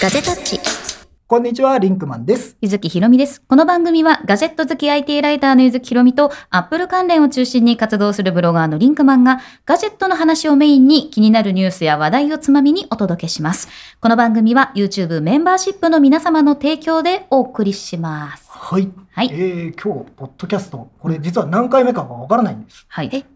[0.00, 0.58] ガジェタッチ。
[1.26, 2.56] こんにちは、リンクマンです。
[2.62, 3.42] ゆずきひろみです。
[3.42, 13.68] この番組はガジェット好き IT ライターのゆずきひろみとアップル関連を中心に活動するブロガーのリンクマンがガジェットの話をメインに気になるニュースや話題をつまみにお届けします。
[14.00, 18.48] この番組は YouTube メンバーシップの皆様の提供でお送りします。
[18.48, 18.90] はい。
[19.12, 22.86] はいえー、今日、ポッドキャスト、これ実は何回目かがわからないんです。
[22.88, 23.26] はい。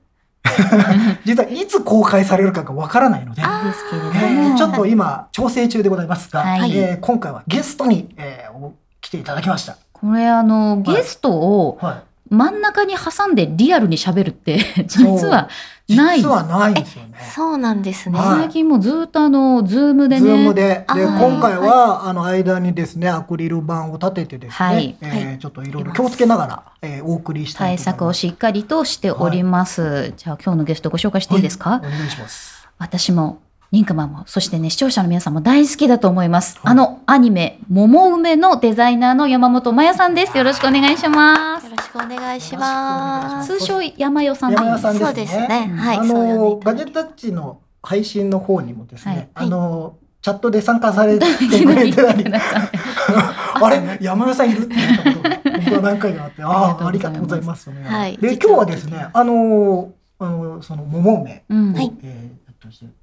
[0.46, 4.54] え 実はいつ公開されるかがわからないので、ですけれどえも。
[4.54, 9.76] ーちょっと今、調整中でございますが、はいえー今回はゲストに、えーお来ていただきました。
[9.92, 12.02] これあの、ゲストをはい。
[12.34, 15.48] 真ん中に挟んでリアルに喋るって、 そう実は
[15.88, 16.18] ない。
[16.18, 17.14] 実はないんですよね。
[17.34, 18.18] そうなんですね。
[18.18, 20.20] はい最近もうずっとあの、 Zoom でね。
[20.20, 27.78] Zoom で、で、今回は、あの、間にですね、アクリル板を立ててですね、はいえちょっといろいろ気をつけながら、えーお送りしたい対。
[27.78, 30.12] 策をしっかりとしております。
[30.16, 32.66] じゃあ今日のゲストご紹介していいですか、はいお願いします。
[32.78, 33.38] 私も、
[33.74, 36.58] リンクマンも、そしてね、視聴者の皆さんも大好きだと思います。
[36.58, 40.38] はいあのアニメ、桃梅のデザイナーの山本真也さんです。
[40.38, 41.72] よろしくお願いしますよ。
[41.76, 43.58] ろしくお願いします。
[43.58, 45.68] 通称山代さん山代さんですねそうですね。
[45.72, 45.96] うんはい。
[45.98, 53.98] あのガジェタッチの配信の方にもですね、はいあのチャットで参加されてくれてたり あれ？
[54.00, 57.70] 山田さんいるって言ったことが何回かあってあああありがとうございます。
[57.70, 62.43] はいで今日はですねあのあのその桃梅、うんはいえーえっと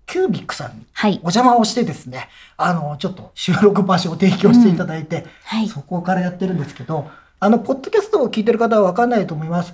[0.06, 1.16] キュービックさんにはいお。
[1.31, 5.68] 邪魔をしてですねあのちょっと収録場所を提供していただいて、はい。
[5.68, 7.09] そこからやってるんですけど
[7.40, 9.73] あのポッドキャストを聞いてる方は分かんないと思います。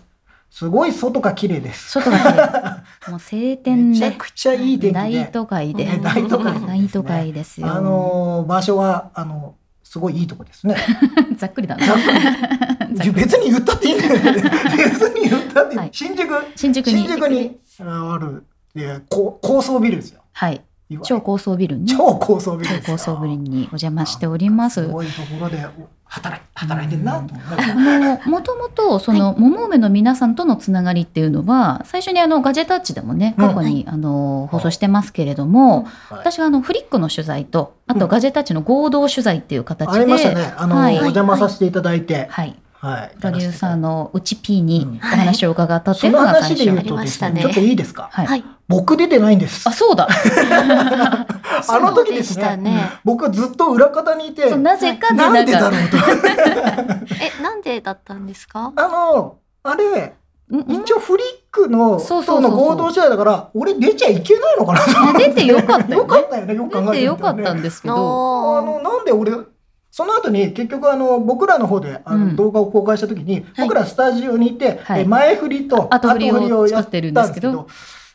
[0.50, 1.92] すごい外が綺麗です。
[1.92, 3.12] 外が綺麗。
[3.12, 5.26] もう晴天で、めちゃくちゃいい天気大で。
[5.26, 5.86] 都会で。
[5.86, 7.68] ね大都会大都会ですよ。
[7.68, 10.76] あのー場所はあのすごいいいとこですね。
[11.38, 11.86] ざっくりだな。
[13.14, 14.52] 別に言ったっていいんだよね。
[14.78, 16.94] 別に言ったっていい、はい新宿新宿に。
[16.94, 18.44] 新宿にあある
[18.84, 20.22] え高高層ビルですよ。
[20.34, 20.62] はい。
[21.04, 21.88] 超高層ビルに。
[21.88, 22.82] 超高層ビル。
[22.86, 24.86] 高層ビルにお邪魔しております。
[24.86, 40.54] すごいところでお働い働いてるなと思もともとその桃梅の皆さんとのつながりっていうのは最初にあのガジェタッチでもね過去にあの放送してますけれども、はい私があのフリックの取材とあとガジェタッチの合同取材っていう形で、ありましたね。
[40.58, 42.56] あの、はいお邪魔させていただいて、はい、
[42.92, 43.12] はい。
[43.20, 44.98] プロデューサーのうち P にうん。
[44.98, 46.54] お話を伺ったってそのいうのが最初。
[46.54, 47.36] 話で言うとありましたね。
[47.36, 48.10] ですね、ちょっといいですか？
[48.12, 48.26] はい。
[48.28, 48.44] はい。
[48.68, 49.68] 僕出てないんです。
[49.68, 49.72] あ。
[49.74, 50.08] そうだ。
[51.70, 52.58] あの時ですね。
[52.58, 52.92] ね。
[53.04, 55.98] 僕はずっと裏方にいて、なぜかでなんでだろかうと。
[57.40, 58.72] え、なんでだったんですか？
[58.76, 60.14] あの、あれ、
[60.50, 66.92] 一応フリックのとの合同試合だから、俺出ちゃいけないのかなあ出てよかったよよかったよね、よく考えてみたらね。
[66.92, 68.58] 出てよかったんですけど。
[68.58, 69.32] あの、なんで俺、
[69.98, 72.36] その後に結局あの、僕らの方であの、うん。
[72.36, 77.68] 動画を公開した時に、僕らスタジオにいて、前振りと後振りをや作ってるんですけど。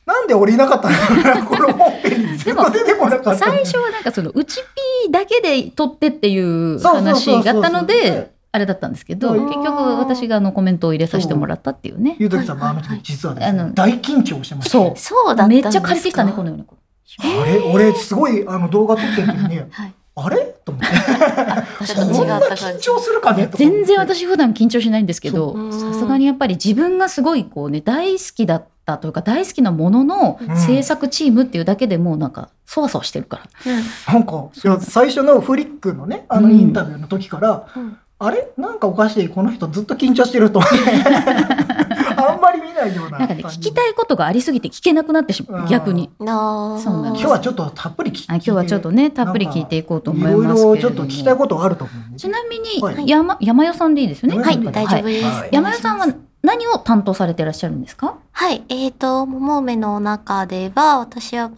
[0.06, 2.38] なんで俺いなかったのこの本編に。
[2.38, 4.60] ずっと出てこなかった最初はなんかそのうち
[5.06, 9.36] P だけで撮ってっていう話そうがあったのであれだったんですけどう。
[9.36, 12.14] ん結局私があのコメントを入れさせてもらったっていうね。
[12.20, 14.70] ゆうときさんもあの時実はですねあの大緊張してました。
[14.70, 14.98] そう。
[14.98, 15.68] そうだったんですか？
[15.68, 16.64] めっちゃ借りてきたねこのように
[17.18, 17.58] あれ？
[17.72, 19.94] 俺すごいあの動画撮ってる時に、はい。
[20.14, 20.54] あれ？
[20.64, 20.86] と思って。
[21.84, 23.48] 緊張するかね？
[23.54, 30.56] 全然私普段緊張しないんですけどさすがにやっぱり自分がすごいこうね大好きだったというか大好きなもののうん。
[30.56, 33.72] 制作チームっていうだけでもうなんかそわそわしてるから。
[33.72, 33.82] うん。
[34.14, 36.58] なんか、いや最初のフリックのね、あのうん。
[36.58, 37.96] インタビューの時から、うん。
[38.18, 38.50] あれ？
[38.56, 40.76] なんかおかしい、この人ずっと緊張してると思って。
[42.42, 46.10] まり見ないようななんかね聞きたいことがありすぎて聞けなくなってしまううん逆に。
[46.18, 52.16] そうなんです今日はちょっとたっぷり聞い今日はちょっとねたっぷり聞いていこうと思いいろいますけれどもろちょっと聞きたいことあると思う。
[52.16, 54.42] ちなみに、はい山山代さんでいいですよね。
[54.42, 55.24] はい、大丈夫です。
[55.24, 56.06] はい山代さんは
[56.42, 58.16] 何を担当されていらっしゃるんですか？
[58.32, 61.50] はい、えっ、と、桃梅の中では、私は、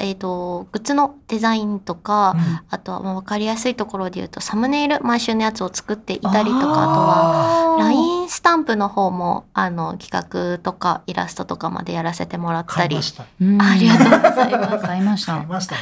[0.00, 13.24] えっ、と、グッズのデザインとか、うんあとはまあ分かりやすいところで言うと、サムネイル、毎週のやつを作っていたりとか、あとは、あ LINE スタンプの方も、あの、企画とかイラストとかまでやらせてもらったり買いま、した。
[13.24, 14.86] ありがとうございます。
[14.86, 15.26] 買いまし
[15.66, 15.74] た。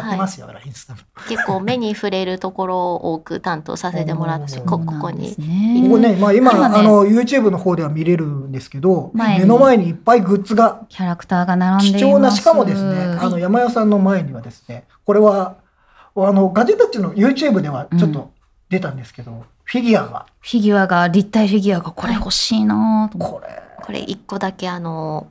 [0.00, 1.28] ってますよ、LINE スタンプ。
[1.28, 5.30] 結構目に触れるところを多く担当させてもらって、こここに。
[5.30, 6.78] ここね、まあ今、今ね。
[6.78, 12.04] あの、YouTube の方では見れるんですけど、目の前にいっぱいグッズがキャラクターが並んでいます。
[12.04, 15.56] 貴重な、しかもですね、あの、山代さんの前にはですね、これは、
[16.16, 18.30] あの、ガジェタッチの YouTube ではちょっと
[18.68, 25.26] 出たんですけど、フィギュアが、フィギュアが立体フィギュアがこれ欲しいなとこれ、これ一個だけあの、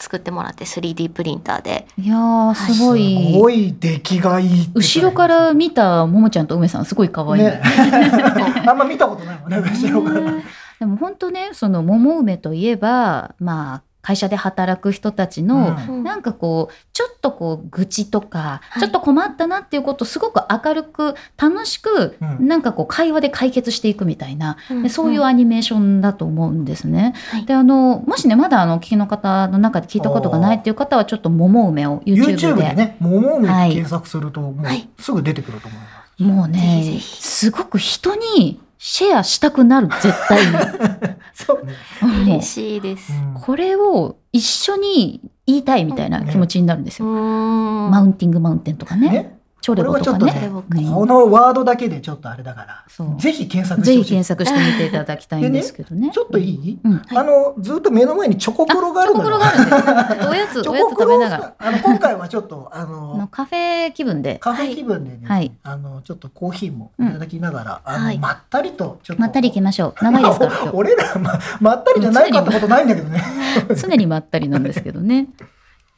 [0.00, 1.86] 作ってもらって 3D プリンターで。
[1.98, 7.42] いやーすごいすごい出来がいい後ろから見たももちゃんと梅さんすごい可愛い。
[7.42, 7.60] ね。
[8.66, 10.20] あんま見たことないもんね、後ろから。
[10.32, 10.44] ね
[10.80, 16.02] でも本当ねその桃梅といえばまあ会社で働く人たちの、うん。
[16.02, 18.80] なんかこうちょっとこう愚痴とか、はい。
[18.80, 22.48] ちょっと困ったなっていうことをすごく明るく楽しく、うん。
[22.48, 24.82] なんかこう会話で解決していくみたいな、うん。
[24.82, 27.14] でそういうアニメーションだと思うんですね。
[27.30, 27.44] はい。
[27.44, 33.70] であのもしねまだあのお聞きの方の中で聞いたことがないっていう方はちょっと桃梅を YouTube YouTube ででね、桃梅はい。
[33.70, 36.00] 検索すると、もはい、うすぐ出てくると思います。
[36.22, 40.52] もうねすごく人にシェアしたくなる絶対に。
[41.34, 42.32] そうね。
[42.32, 43.12] 嬉しいです。
[43.12, 47.12] うんこれを一緒に言いたいみたいな気持ちになるんですうよ。
[47.12, 50.18] マウンティングマウンテンとかね、ね、チョレボとかね。
[50.18, 52.84] これはちょっとね、レボクこのワードだけでちょっとあれだから、
[53.18, 54.10] ぜひ検索しぜひてほしい。
[54.10, 56.10] 検索してみていただきたいんですけどね。
[56.14, 57.02] ちょっといい、うん。
[57.14, 59.38] あの、ずっと目の前にチョコクロがあるのよ。
[59.38, 60.28] チョコクロがあるんです。
[60.28, 61.42] おやつ、おやつ食べながら。
[61.42, 69.22] さあの、今回はちょっと、ああのの、カフェ気分で、カフェ気分でね、はいあの、ちょっとコーヒーもいただきながら、あの、はいまったりと、ちょっと。
[69.22, 70.04] まったり行きましょう。
[70.04, 73.22] 長いですか 俺ら、ま、まったりじゃないかったことないんだけどね。
[73.68, 73.76] 日。
[73.76, 75.28] 常にまったりなんですけどね。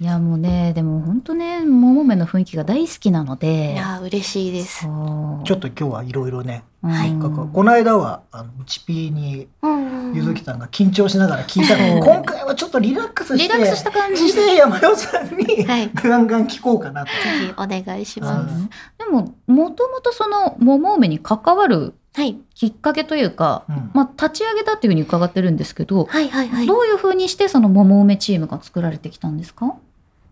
[0.02, 3.74] いや、もうね、でも本当ね、桃めの雰囲気が大好きなのいで。
[3.74, 4.80] やー嬉しいです。
[4.80, 14.44] ちょっと今日はいろいろね、はいこの間は、あの、うちぴーに、うんうんゆずきさんが緊張しながら聞いたのそうに、今回はちょっとリラックスして、リラックスした感じしで。
[14.44, 17.06] て山代さんに、はいガンガン聞こうかなと。
[17.06, 17.12] ぜ
[17.46, 18.54] ひお願いしうます。
[18.54, 18.68] ん
[18.98, 26.66] でも、もともとその桃梅に関わるはいきっかけというか、うんまあ、立ち上げたっていうふうに伺ってるんですけど、はいはいはい。
[26.66, 29.76] どういうふうにしてその桃梅チームが作られてきたんですか？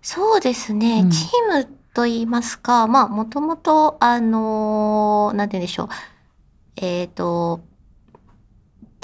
[0.03, 1.11] そうですね、うん。
[1.11, 5.89] チームと言いますか、まあ、もともと、あのーなんて言うんでしょう。
[6.77, 7.61] えっ、と、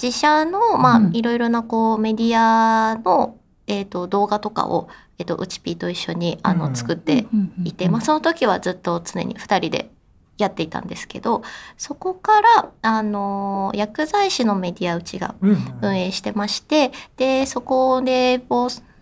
[0.00, 1.16] 自社の、まあ、うん。
[1.16, 4.88] いろいろな、こう、メディアの、えっ、と、動画とかを、
[5.18, 6.76] えっ、と、うちぴーと一緒に、あの、うん。
[6.76, 7.26] 作って
[7.64, 9.90] いて、まあ、その時はずっと常に二人で
[10.38, 11.42] やっていたんですけど、
[11.76, 15.78] そこから、あのー薬剤師のメディアうちがうん。
[15.82, 18.38] 運営してましてでそこで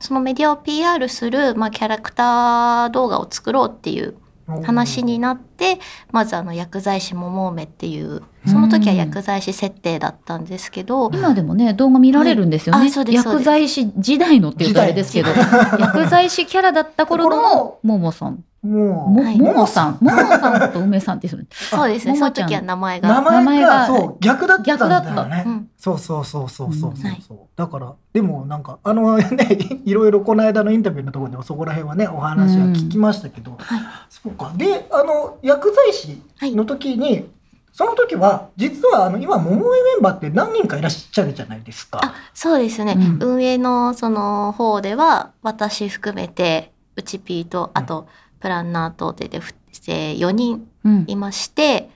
[0.01, 4.15] そのメディアを PR する、まあ、キャラクター動画を作ろうっていう
[4.63, 5.79] 話になって
[6.13, 13.15] まずあの薬剤師桃梅っていうその時は薬剤師設定だったんですけど、今でもね動画見られるんですよね、はい。
[13.15, 19.39] 薬剤師時代のっていうとあれですけど時薬剤師キャラだった頃の ももさんもも,、はい。
[19.39, 19.99] ももさん。
[20.01, 23.09] ももさんと梅さんって言うんです そうですねその時は名前が。
[23.09, 25.45] 名前がそう、逆だったんだよね。
[25.47, 27.09] うんそうそうそうそうそうそう。
[27.09, 27.11] うん。
[27.11, 27.23] はい。
[27.29, 27.39] そう。
[27.57, 33.81] だから、でもなんか、あのね、 いろいろこの間のインタビューのところでもそこら辺はね、お話は聞きましたけど、はい。
[34.09, 34.53] そうか。
[34.57, 36.23] で、あの、薬剤師
[36.57, 37.29] の時に、
[37.75, 42.01] その時は、実はあの、今、桃江メンバーって何人かいらっしゃるじゃないですか。
[42.03, 43.19] あそうですね、うん。
[43.21, 48.07] 運営のその方では私含めてうちピーとあと
[48.45, 51.05] プランナーとでで4人うん。
[51.09, 51.89] いまして、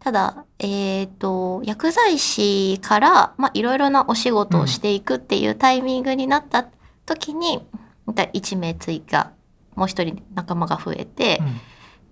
[0.00, 6.66] ただ、えっ、と、薬剤師から、まあ、いろいろなお仕事をしていくっていうタイミングになった
[7.06, 7.64] 時に、
[8.04, 9.30] また1名追加、
[9.76, 11.60] もう一人仲間が増えて、うん。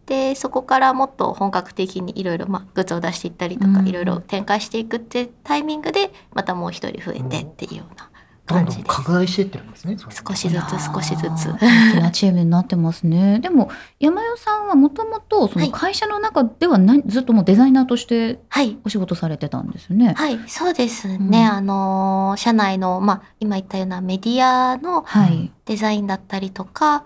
[0.06, 3.88] で、そこからもっと本格的にいろいろ、まあ、グッズを出していったりとか、うん。
[3.88, 8.08] いろいろ展開していくっていうタイミングで、またもう一人増えてっていうような
[8.54, 8.82] どんどん。
[8.84, 9.96] 拡大していってるんですね。
[9.98, 13.38] 少しずつ少しずつ大きなチームになってますね。
[13.40, 18.78] でも山代さんはもともとそのはい会社の中ではな、ずっともうデザイナーとしてはい。
[18.84, 20.14] お仕事されてたんですよね。
[20.16, 21.16] はい、そうですね。
[21.16, 25.50] うんあのー社内の、まあ、今言ったようなメディアのはい。
[25.66, 27.04] デザインだったりとか、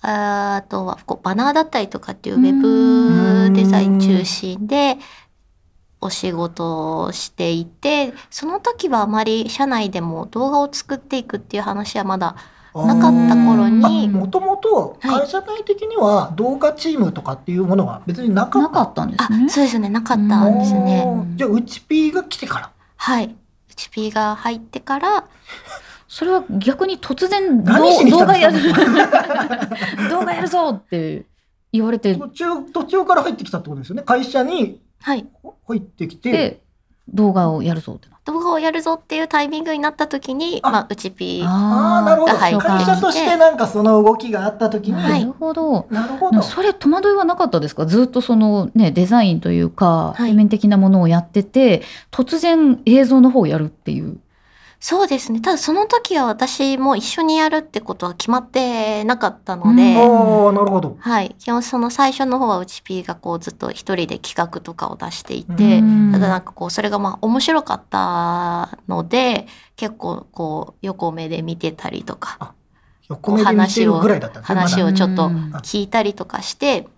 [0.00, 4.98] ああとはこうバナーだったりとかっていうウェうんブデザイン中心で
[6.02, 12.36] お仕事をしていて、その時はあまり社内でも動画を作っていくっていう話はまだ
[12.74, 18.58] なかった頃に、もともと会社内的には動画チームとかっていうものは別になかった。
[18.60, 19.48] なかったんですあね。
[19.48, 21.06] そうですね、なかったんですね。
[21.36, 22.70] じゃあ、うちピーが来てから。
[22.96, 23.36] はい。
[23.72, 25.24] うち P が入ってから、
[26.08, 27.72] それは逆に突然動
[28.26, 28.60] 画やる
[30.10, 31.24] 動画 やるぞって
[31.72, 34.02] 言われて途中、途中から入ってきたってことですよね。
[34.02, 35.26] 会社にはい。
[35.68, 36.32] 入ってきて。
[36.32, 36.62] で
[37.08, 42.36] 動画をやるぞってな動画をやるぞっていうタイミングになった時に、あまあ、うち P ああ、なるほど。
[42.36, 44.94] はい会社としてなんかその動きがあった時に。
[44.94, 45.88] はないるほど。
[45.90, 46.40] なるほど。
[46.42, 47.86] それ戸惑いはなかったですか？
[47.86, 51.82] ずっとそのねデザインというか、はい平面的なものをやってて
[52.12, 54.18] 突然映像の方をやるっていう
[54.84, 55.40] そうですね。
[55.40, 60.96] ただその時は私も一緒にやるってことは決まってなかったので、うんおおなるほど。
[60.98, 61.36] はい。
[61.38, 69.46] 基本その最初の方はうち P がこうずっと一人で企画とかを出していて、うんただなんかこうそれがまあ面白かったので、
[69.76, 72.52] 結構こう横目で見てたりとか、
[73.08, 74.60] 横目で見てるぐらいだったんですね。
[74.60, 76.88] 話をちょっとうん聞いたりとかして、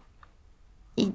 [0.97, 1.11] い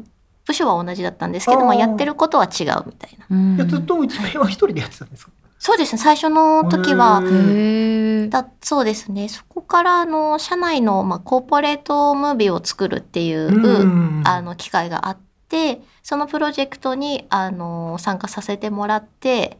[0.45, 3.65] 部署は同じだったんですけど、まあやってることは違うみたいな。
[3.65, 5.31] ずっとうちピーは一人でやってたんですか？
[5.59, 6.01] そうですね。
[6.01, 8.27] 最初の時はへへえ。
[8.29, 9.27] だそうですね。
[9.27, 14.23] そこからあの社内の、まあ、コーポレートムービーを作るっていう、うん。
[14.25, 15.17] あの機会があっ
[15.49, 19.59] てそのプロジェクトにあの参加させてもらって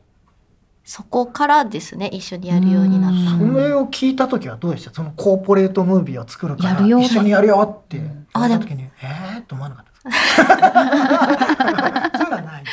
[0.85, 3.43] そこからですね一緒にやるようになった。
[3.43, 3.53] うん。
[3.53, 4.93] それを聞いた時はどうでした？
[4.93, 7.97] そのコーポレートムービーを作るから一緒にやるよって。
[7.97, 8.41] 言うん。
[8.41, 9.41] われた時にえー？
[9.41, 9.89] っと思わなかった。
[10.09, 12.63] ですかそういうのはない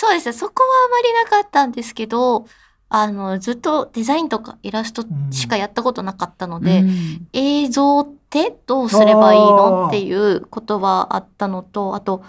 [0.00, 0.32] そうですね。
[0.32, 2.46] そこはあまりなかったんですけど
[2.88, 7.28] あのずっとデザインとかイラストしかやったことなかったので、うん。
[7.34, 12.24] 映像ってどうすればいいのっていうことはあったのとあと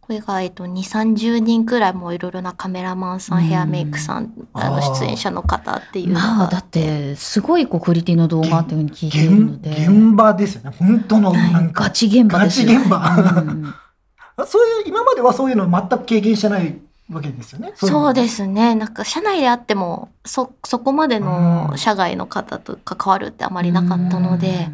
[0.00, 9.70] これが、えっと、2 3 0人くらいもいろいろなカメラマンさん、うんヘアメイクさんあの出演者の方っていうのまあがだってすごいこうクオリティの動画っていうふうに聞いているの現で。
[9.86, 10.76] 現場ですよね。
[10.76, 12.66] 本当のなんか、ガチ現場ですよ。
[12.66, 13.40] ガチ現場。
[13.40, 13.74] うん。
[14.46, 16.76] そういう今まではそういうの全く経験してない
[17.10, 17.72] わけですよね。
[17.74, 18.74] そうすですね。
[18.74, 21.24] なんか社内であってもそそこまでうん。
[21.24, 24.70] の社外の方と関わるってあまりなかったので、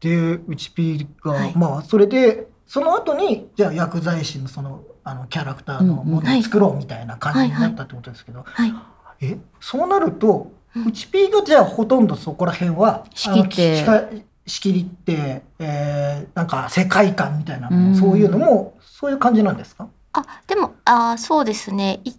[0.00, 1.52] でうちピーが、はい。
[1.56, 8.74] まあそれでその後にじゃあ薬剤師のそのあのキャラクターのものを作ろうみたいな感じになったってことですけど、はい、
[9.20, 10.50] えそうなると
[10.86, 14.26] うちピーがじゃあほとんどそこら辺は仕切って。
[14.48, 19.88] 仕切りって、えーなんか世界観みたいなそういうのもそういう感じなんですか？
[20.16, 22.00] あでもあそうですね。
[22.04, 22.12] い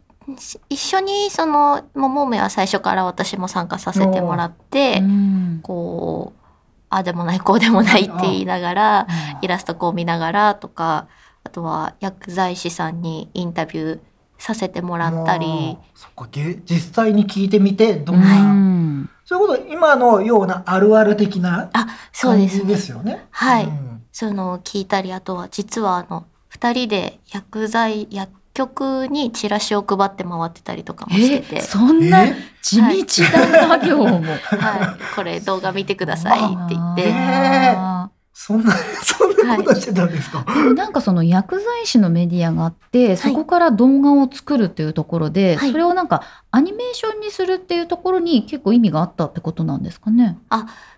[0.69, 5.59] 一緒にそのももめは最初から私も参加させてもらって、うん。
[5.63, 6.43] こう
[6.89, 9.07] ああでもないこうでもないって言いながら
[9.41, 11.07] イラストこう見ながらとか
[11.43, 13.99] あとは薬剤師さんにインタビュー
[14.37, 15.77] させてもらったり。
[15.95, 22.73] そっかげ実際に聞いてみてどんうな、んそういうこと今のようなあるある的なあそう感じですね。
[22.73, 23.27] ですよね。
[23.31, 23.65] はい。
[23.65, 24.03] うん。
[24.11, 26.25] そのを聞いたりあとは実はあの
[26.59, 32.35] 2人で薬剤薬局にチラシを配って回ってたりとかもしててえ、そんなえ？
[32.63, 34.21] 地道な作業も。
[34.21, 40.39] はい、これ動画見てくださいって言ってあそんなそんなことしてたんですか？
[40.39, 50.37] ーでもなんかその薬剤師のメディアがあって、そこから動画を作るっていうところで、はいそれをなんかアニメーションにするっていうところに結構意味があったってことなんですかね？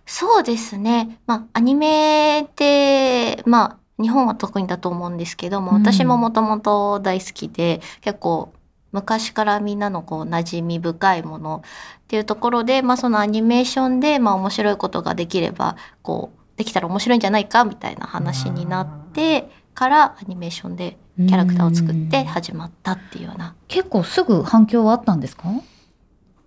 [0.06, 1.20] そうですね。
[1.28, 5.84] まあ、アニメって、まあ、日本は特にだと思うんですけども、うん。
[5.84, 8.54] 私ももともと大好きで、結構、
[8.92, 11.70] 昔からみんなのこう馴染み深いものっ
[12.08, 23.54] ていうところで、まあ、そのアニメーションで、まあ、面白いことができればこうできたら面白いんじゃないかみたいな話になってからアニメーションでキャラクターを作って始まったっていうような。
[23.68, 25.50] 結構すぐ反響はあったんですか？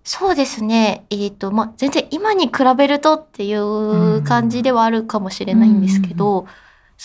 [0.03, 1.05] そうですね。
[1.11, 6.45] えっ、と、まあ、全然今に比べるとっていう感じではあるかもしれないんですけど、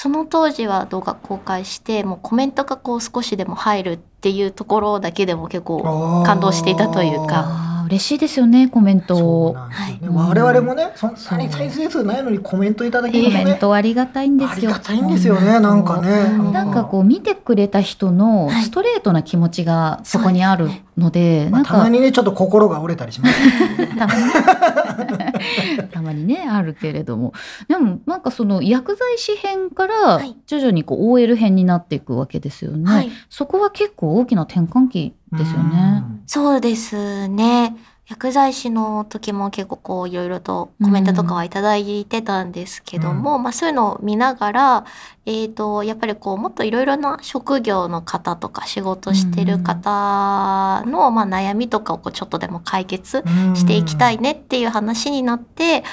[0.01, 7.65] その当時は動画公開して、もうコメントがこう少しでも入るっていうところだけでも結構感動していたというか。
[7.89, 9.55] 嬉しいですよねコメントを。
[9.55, 9.61] ね。
[9.61, 14.71] はい我々もね、そんなに再生数ないのにコメントいただけるね、メントありがたいんでありすよ。
[14.73, 15.59] がたいんですよね。
[15.59, 16.11] なんかね。
[16.11, 23.41] うんなんかこう見てくれた人のはいストレートな気持ちがそこにあるので、まあ、なんかたまにね、ちょっと心が折れたりします
[23.79, 23.89] ね。
[23.97, 25.33] たまにね
[25.93, 27.33] たまにねあるけれども
[27.69, 33.11] でもなんかその薬剤師編からはい徐々にこう OL 編になっていくわけですよね、はい。
[33.31, 36.05] そこは結構大きな転換期ですよね。
[36.27, 37.77] そうですね。
[38.09, 44.87] 薬剤師の時も結構こういろいろとコメントとかはいただいてたんですけども、まあそういうのを見ながら、
[45.27, 55.85] えっ、と、やっぱりこうもっといろいろな職業の方とか仕事してる方の、まあ悩みとかをこうちょっとでも解決うんしていきたいねっていう話になって、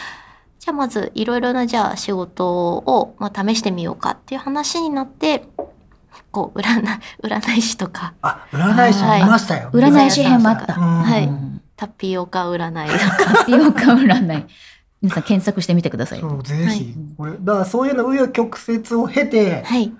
[0.59, 5.43] じゃあまずいろいろなじゃあ仕事を、まあ、試してみようかっていう話になって、
[6.31, 8.13] こう占い 占い師とか。
[8.21, 9.69] あ、占い師いましたよ。
[9.73, 10.75] 占い師編もあった。
[10.75, 11.25] うんはい。
[11.25, 13.33] うんタピオカ占いとか。
[13.35, 14.45] タピオカ占い。
[15.01, 16.21] 皆さん検索してみてください。
[16.21, 19.93] そう、ぜひ、はいこれ、だからそういうの紆余曲折を経て、はい。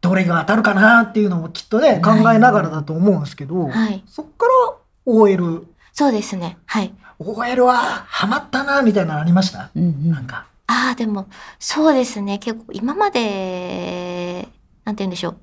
[0.00, 4.04] どれが当たるかなっていうのもきっとね、考えながらだと思うんですけど、はい。
[4.06, 6.58] そっから OL、そうですね。
[6.66, 6.92] はい。
[7.18, 10.46] OL はハマったなみたいなのありました、うんうんなんか。
[10.66, 11.26] ああ、でも、
[11.58, 12.38] そうですね。
[12.38, 14.48] 結構今まで、
[14.84, 15.36] なんて言うんでしょう。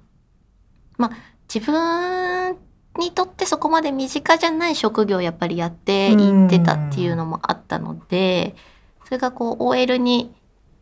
[0.98, 1.12] まあ、
[1.54, 2.56] 自分
[2.98, 8.56] にとってそこまで身近じゃない職業をやっぱりやっていってたっていうのもあったので、
[9.06, 10.34] それがこう OL に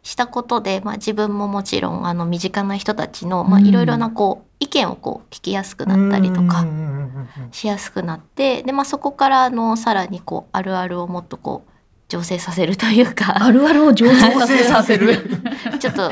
[0.04, 6.66] したことで、まあ自分ももちろんあの身近な人たちの、いろいろなこう意見をこう聞きやすくなったりとか
[7.52, 11.72] しやすくなって、で、まあそこからあのさらにこうあるあるをもっとこう
[12.12, 15.16] 醸成させるというか、あるあるを醸成させさせる。
[15.80, 16.12] ちょっと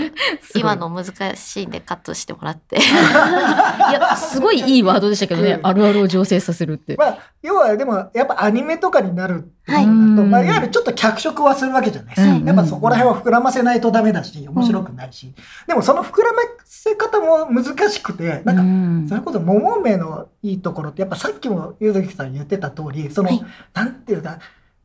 [0.56, 2.78] 今の難しいんでカットしてもらって。
[2.80, 5.54] いや、すごいいいワードでしたけどね。
[5.54, 6.96] うんあるあるを醸成させるって。
[6.96, 12.34] まあ、要はでも、やっぱアニメとかになるってはいまあ、うんいわゆるちょっと脚色はするわけじゃないですか。
[12.34, 15.34] うんやっぱそこら辺は膨らませないとダメだし、面白くないし。
[15.68, 24.40] でもその膨らませ方も難しくて、なんか、うんそれこそ桃梅のいいところって、やっぱさっきもゆずきさん言ってた通り、その、はいなんていうか、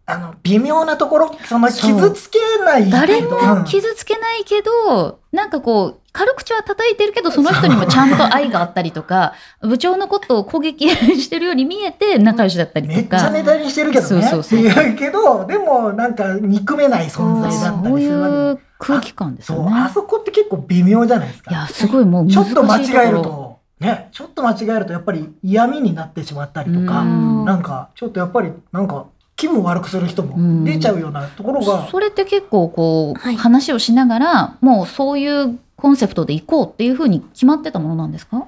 [0.07, 2.91] あの、微妙なところ、そのそう傷つけない。
[2.91, 9.33] 誰うもん傷つけないけど、なんかこう、軽口は叩いてるけど、その人にもちゃんと愛があったりとか、
[9.63, 13.19] 部長のことを攻撃してるように見えて仲良しだったりめっとか。
[13.19, 14.09] ちゃネタにしてるけどね。
[14.29, 19.89] そうそうそうけど、でもなんか憎めない存在だったそういりするわけでう空気感ですねあ。
[19.89, 21.51] そこって結構微妙じゃないですか。
[21.51, 22.43] いや、すごいもうちょ。
[22.43, 33.37] っと間違えると、ね、ちょっと間違えるとやっぱり嫌味になってしまったりとか、うんなんかちょっとやっぱりなんか気分悪くする人も出ちゃうようなところが、それって結構こう、はい。
[33.37, 38.47] 話をしながら、もうそういうコンセプトでいこうっていうふうに決まってたものなんですか？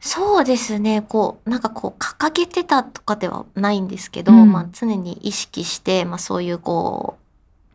[0.00, 1.02] そうですね。
[1.02, 4.52] こう、なんかこう、掲げてたとかではないんですけど、うん。
[4.52, 7.16] まあ常に意識して、まあそういうこ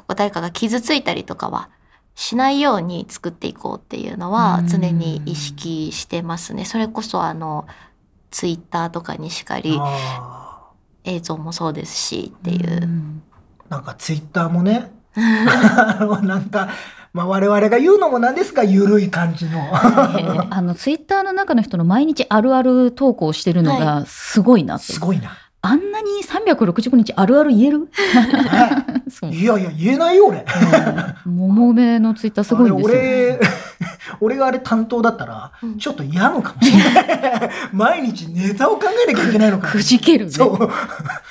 [0.07, 1.69] う、誰かが傷ついたりとかは
[2.13, 4.67] しないように作っていこうっていうのはうん。
[4.67, 6.65] 常に意識してますね。
[6.65, 7.67] それこそあの、
[8.29, 10.44] ツイッターとかにしかり、あ
[11.05, 12.79] 映像もそうですしっていう。
[12.85, 16.69] んーなんかツイッターもね、 なんか、
[17.13, 19.59] まあ、我々が言うのもなんですが、ゆるい感じの。
[20.53, 24.93] あの、ツイッターの中の人の毎日あるある投稿してるのがすごいなって。
[24.93, 25.31] すごいな。
[25.61, 27.89] あんなに365日あるある言える？
[29.31, 30.45] いやいや、言えないよ、俺。
[31.25, 32.95] 桃梅のツイッターすごいんですよ。
[32.95, 33.47] あれ俺、
[34.21, 37.49] 俺があれ担当だったらうん、ちょっと嫌なのかもしれない。
[37.73, 40.31] 毎日ネタを考えなきゃいけないのかくじけるね。
[40.31, 40.69] そう。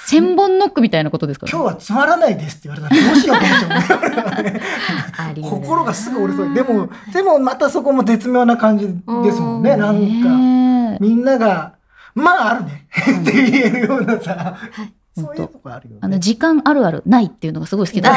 [0.07, 1.47] 千本ノックみたいなことですか？
[1.47, 4.61] ら、今日はつまらないですって言われたらどうしようと思っちゃうね。
[5.17, 6.55] ありえない心がすぐ折れそう。
[6.55, 9.71] でも、でもまたそこも絶妙な感じですもんね。
[9.73, 11.73] うんなんか、みんなが、
[12.15, 12.87] まああるね
[13.21, 16.01] って言えるようなさ、はいそういうとこあるよね。
[16.03, 18.11] あの、時間あるあるないっていうのがすごい好きだ。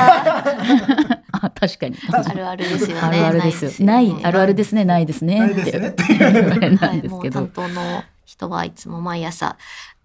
[1.41, 1.97] あ、 確かに。
[2.11, 3.01] あるあるですよね。
[3.01, 3.71] あるあるですよ。
[3.85, 5.39] なないあるあるですね、ないですね。
[5.39, 6.51] ないですねってっていう。
[6.51, 7.51] あれなはい、んですけど担。
[7.53, 9.57] 当の人はいつも毎朝、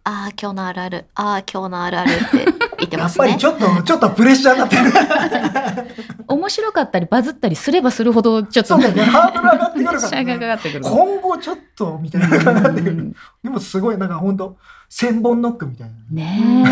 [0.05, 2.45] ああ、今日のあるある、ああ、今日のあるあるって
[2.79, 3.47] 言ってやますねっぱりち。
[3.47, 5.95] ょっと、ちょっとプレッシャーになってる。
[6.27, 9.03] 面白かったりバズったりすればするほど、ちょっとそうね。
[9.05, 10.39] ハードル上がってくるからね。
[10.39, 10.85] かかってくる。
[10.85, 13.13] 今後ちょっと、みたいな感じになってくるうん
[13.45, 14.57] でもすごい、なんか本当
[14.89, 15.95] 千本ノックみたいな。
[16.11, 16.65] ね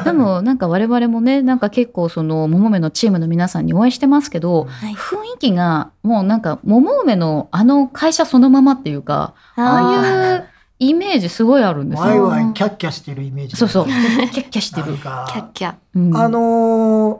[0.00, 0.04] え。
[0.04, 10.49] でもなんか我々もね、なんか結構その桃梅のチームの皆さんにお会いしてますけど、はい、雰囲気がもうなんか桃梅のあの会社そのままっていうか、ああいう
[10.80, 12.04] イメージすごいあるんですよ。
[12.04, 13.56] ワイワイキャッキャしてるイメージ。
[13.56, 13.84] そうそう。
[13.86, 14.94] キャッキャしてる。
[14.96, 15.74] キャッキャ。
[15.94, 16.38] うんあの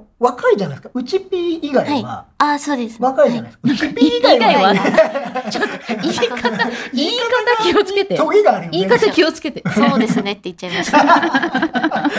[0.07, 0.91] ー若いじゃないですか。
[0.93, 3.01] うちピー以外は、ああ、そうです。
[3.01, 3.89] 若いじゃないですか。
[3.89, 4.75] うちピー以外は、
[5.51, 5.71] ちょっと
[6.03, 6.51] 言い方、
[6.93, 8.17] 言い方気をつけて。
[8.19, 8.79] トゲがあるよね。
[8.79, 9.63] 言い方気をつけて。
[9.75, 12.11] そうですねって言っちゃいました。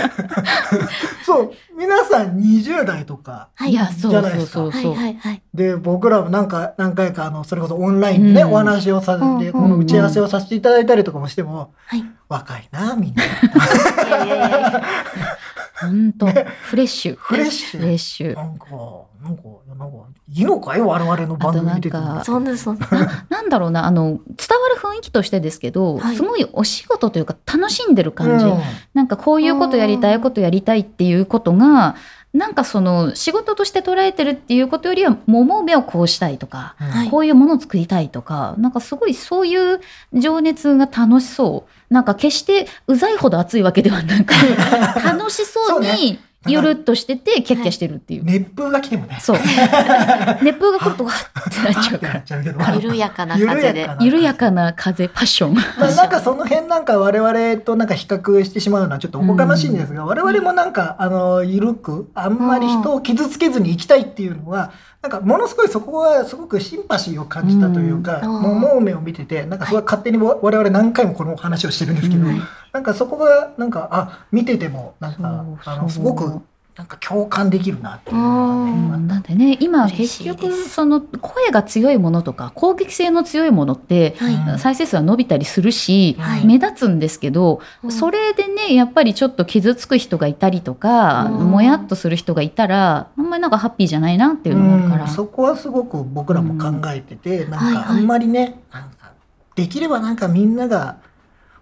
[1.23, 4.11] そう、皆さん20代とかはいいや、そう
[4.47, 5.33] そうそうはいそう。
[5.53, 12.03] で、僕らもなんか、何回か、あの、それこそオンラインでね、うんお話をさせて、うんこの打ち合わせをさせていただいたりとかもしても、はい。
[12.27, 13.23] 若いな、みんな。
[15.81, 16.35] いやいやいやいや。
[16.35, 17.15] ほんと、フレッシュ。
[17.15, 17.97] フレッシフレッュ。
[17.97, 18.35] シュ。
[18.35, 18.65] なんか、
[19.21, 19.43] なんか、
[19.77, 19.97] なんか、
[20.29, 23.25] いいのかい我々の番組見ててあとなんかそんなそんな。
[23.29, 28.45] なんだろうな、あの、伝わる雰囲気としてですけど、はいすごいお仕事というか楽しんでる感じ。
[28.45, 28.61] うん
[28.93, 31.95] なんかこういうことやりたい、うんことやりたいっていうことが、
[32.33, 39.81] なんかその仕事として捉えてるっていうことよりは、桃梅をこうしたいとか、はいこういうものを作りたいとか、なんかすごいそういう
[40.13, 41.93] 情熱が楽しそう。
[41.93, 44.33] なんか決してうざいほど熱いわけではなく、
[45.03, 48.23] 楽しそうそうにゆるっとしてて、キャッキャしてるっていう。
[48.23, 49.19] 熱風が来てもね。
[49.21, 49.37] そう。
[50.41, 52.75] 熱風が来るとわーってなっちゃうから。
[52.75, 53.87] 緩やかな風で。
[53.99, 55.53] 緩やかな風、パッション。
[55.53, 68.41] まあ、なんかその辺なんか我々となんか比較してしまうのはちょっとおこがましいんですが、我々もなんかあの緩くあんまり人を傷つけずに生きたいっていうのはなんかものすごいそこはすごくシンパシーを感じたというか、うん。
[68.41, 72.41] 桃梅を見ててなんかそれは勝手に我々何回もこの話をしてるんですけど、うん。
[72.71, 76.41] なんかそこがなんかあ見ててもなんかあのすごく
[76.77, 84.33] なんか共感できるなっていうのがね、だってね今結局その声が強いものとか攻撃性の強いものってはい。
[84.33, 86.45] うん再生数は伸びたりするし、はい。
[86.45, 87.91] 目立つんですけど、うん。
[87.91, 91.51] それでねやっぱりちょっと傷つく人がいたりとか、うん。
[91.51, 95.09] もやっとする人がいたらあんまりなんかハッピーじゃないなっていうのがあるから、うん。
[95.09, 97.83] そこはすごく僕らも考えてて、なんはいはい。
[97.83, 99.11] かあんまりね、なんか
[99.55, 100.97] できればなんかみんなが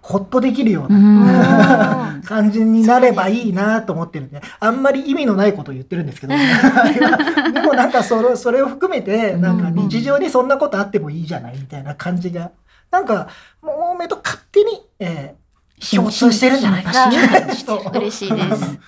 [0.02, 2.22] ほっとできるよううな、ん。
[2.26, 6.34] 感じになればいいなと思ってるんで、あんまり意味のないことを言ってるんですけど、
[7.54, 12.52] でもなんかそれそれを含めて、なんか日常にそんなことあってもいいじゃないみたいな感じが、
[12.92, 13.28] なんか、
[13.62, 15.40] もめと勝手に、えー
[15.96, 17.54] 共通してるんじゃないかな。
[17.54, 18.80] 人嬉しいです。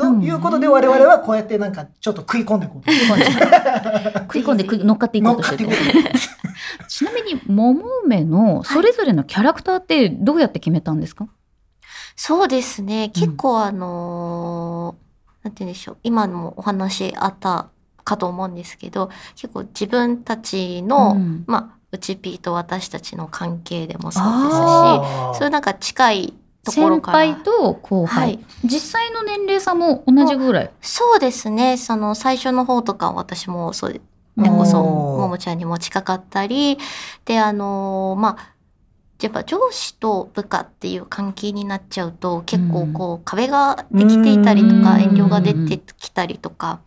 [0.00, 2.90] ということで我々はこうやってなんかちょっと食い込んでいこうと。
[4.20, 5.70] 食い込んで食い乗っかっていこうとしてる。
[6.88, 11.28] ちなみに桃梅のそれぞれのキャラクターってどうやって決めたんですか、
[12.16, 13.10] そうですね。
[13.10, 15.10] 結構あのー
[15.42, 15.96] なんて言うんでしょう。
[16.02, 17.68] 今もお話あった
[18.04, 21.44] かと思うんですけど、結構自分たちの、うん。
[21.46, 27.18] まあ、うちピーと私たちの関係でもそうですし、そういうなんか近いところ先から。
[27.18, 28.44] 輩と後輩、はい。
[28.64, 30.70] 実際の年齢差も同じぐらい？
[30.80, 31.76] そうですね。
[31.76, 34.00] その最初の方とか私もそうで、
[34.36, 36.78] ね、こそ、ももちゃんにも近かったり、
[37.24, 38.54] で、あのーまあ、
[39.20, 45.00] やっぱ上司と部下っていう関係になっちゃうと結構こう壁ができていたりとかうん。
[45.02, 46.80] 遠慮が出てきたりとか、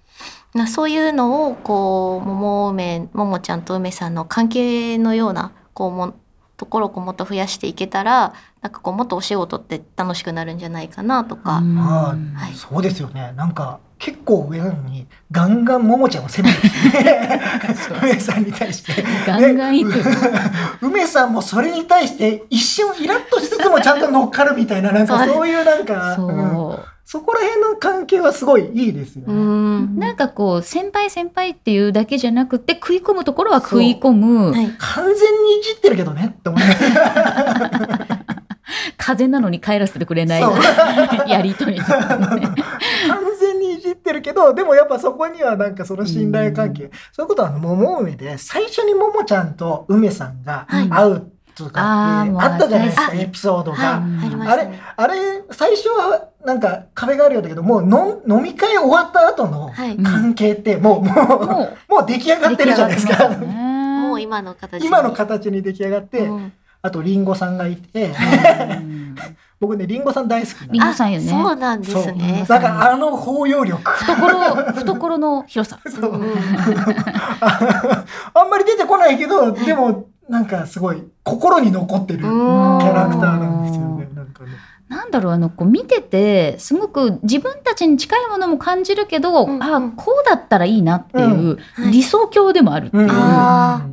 [0.53, 6.13] なそういうのをこう、桃梅、ももちゃんと梅さんの関係のような、こうも、
[6.57, 8.33] ところをもっと増やしていけたら、
[8.63, 12.15] なんかこうもっとお仕事って楽しくなるんじゃないかなとか、は
[12.49, 12.53] い。
[12.53, 13.33] ーそうですよね。
[13.35, 17.39] なんか結構上なのにガンガンももちゃんを攻めてきて
[18.01, 19.03] 梅さんに対して。
[19.27, 19.91] ガンガンいく
[21.13, 26.77] さんもそれに対して一瞬イラッとしつつもちゃんと乗っかるみたいな なんかそういうなんかそう、うん。
[27.05, 29.35] そこら辺の関係はすごいいいですようね。
[29.35, 29.99] ん。
[29.99, 34.73] なんかこう先輩先輩っていうだけじゃなくて食い込むところは食い込む、はい。
[34.77, 38.22] 完全にいじってるけどねって思いま
[38.65, 38.93] す。
[38.97, 40.41] 風なのに帰らせてくれない
[41.27, 42.49] やりとりとかね
[43.07, 53.77] 完全にいじってるけどでもやっぱそこにはなんかその信頼関係、そういうことは桃梅で最初に桃ちゃんと梅さんがはい会うとかってあったじゃないですかエピソードが。
[53.77, 54.33] はい。
[54.33, 54.79] うんあれ。
[54.95, 59.95] あれ最初はなんか壁があるようだけどもうの飲み会終わった後のはい。
[59.95, 63.29] うん関係ってもう、もうもうもう出来上がってるじゃないですか。
[63.29, 66.53] もう今の形に今の形に出来上がって、うん
[66.85, 68.11] あとリンゴさんがいて、う
[68.83, 69.15] ん。
[69.61, 71.29] 僕ねリンゴさん大好きなリンゴさんよね。
[71.29, 72.43] そうなんですね。
[72.45, 73.81] だからあの包容力。
[73.89, 75.79] 懐懐の広さ。
[77.39, 82.77] あんまり出てこないけどでもなんかすごい心に残ってるキうん。
[82.79, 84.09] ャラクターなんですよね。
[84.13, 84.49] なんかね。
[84.89, 89.63] なんだろうあのこう見ててすごく自分たちに近いものも感じるけど、うん。
[89.63, 91.91] あこうだったらいいなっていう、はい。
[91.91, 93.09] 理想郷でもあるっていう、うん。
[93.11, 93.85] あ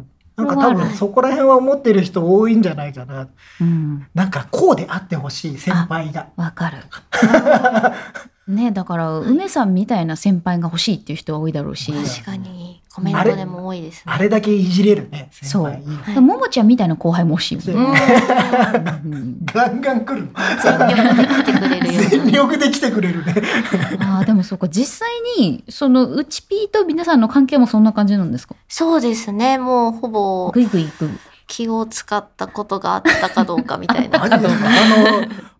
[0.46, 3.29] なんか多分そこら辺は思ってる人多いんじゃないかな。
[3.61, 4.07] うん。
[4.14, 6.29] なんかこうであってほしい先輩が。
[6.37, 6.79] わかる。
[8.48, 14.03] ねだから梅さんみたいな先輩が欲しいっていう人は多いだろうし、確かにコメントでも多いですね。
[14.07, 17.81] あれだけいじれるね先輩いいはいももちゃんみたいな後輩も欲しいよそうね。
[19.05, 20.29] うんうんガンガン来る
[20.62, 22.11] 全力で来てくれるような。
[22.11, 23.35] 全力で来てくれるね
[24.00, 28.57] あーでもそうか実際にそのうちピーと皆さんの関係もそんな感じなんですか？
[28.68, 29.59] そうですね。
[29.59, 31.09] もうほぼグイグイいく。
[31.51, 34.23] 気を使ったことがあったかどうかみたいな。
[34.23, 34.39] あの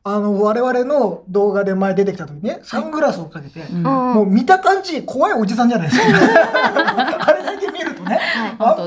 [0.03, 3.79] あの我々の動画で前出てきた時ねサングラスをかけて、うん。
[3.79, 6.07] うんもう見た感じ怖いおじさんじゃないですか。
[7.27, 8.21] あれだけ見るとね。
[8.59, 8.79] はい。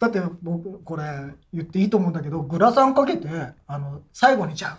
[0.00, 1.04] だって僕これ
[1.52, 3.28] 言っていいと思うんだけどグラサンかけて
[3.68, 4.76] あの最後にじゃあ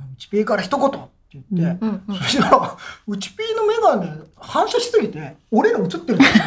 [0.00, 0.98] うちピーから一言って
[1.32, 1.46] 言っ
[1.78, 2.76] て、うんうんそしたら
[3.08, 6.38] うちピーの眼鏡反射しすぎて俺ら映ってるんです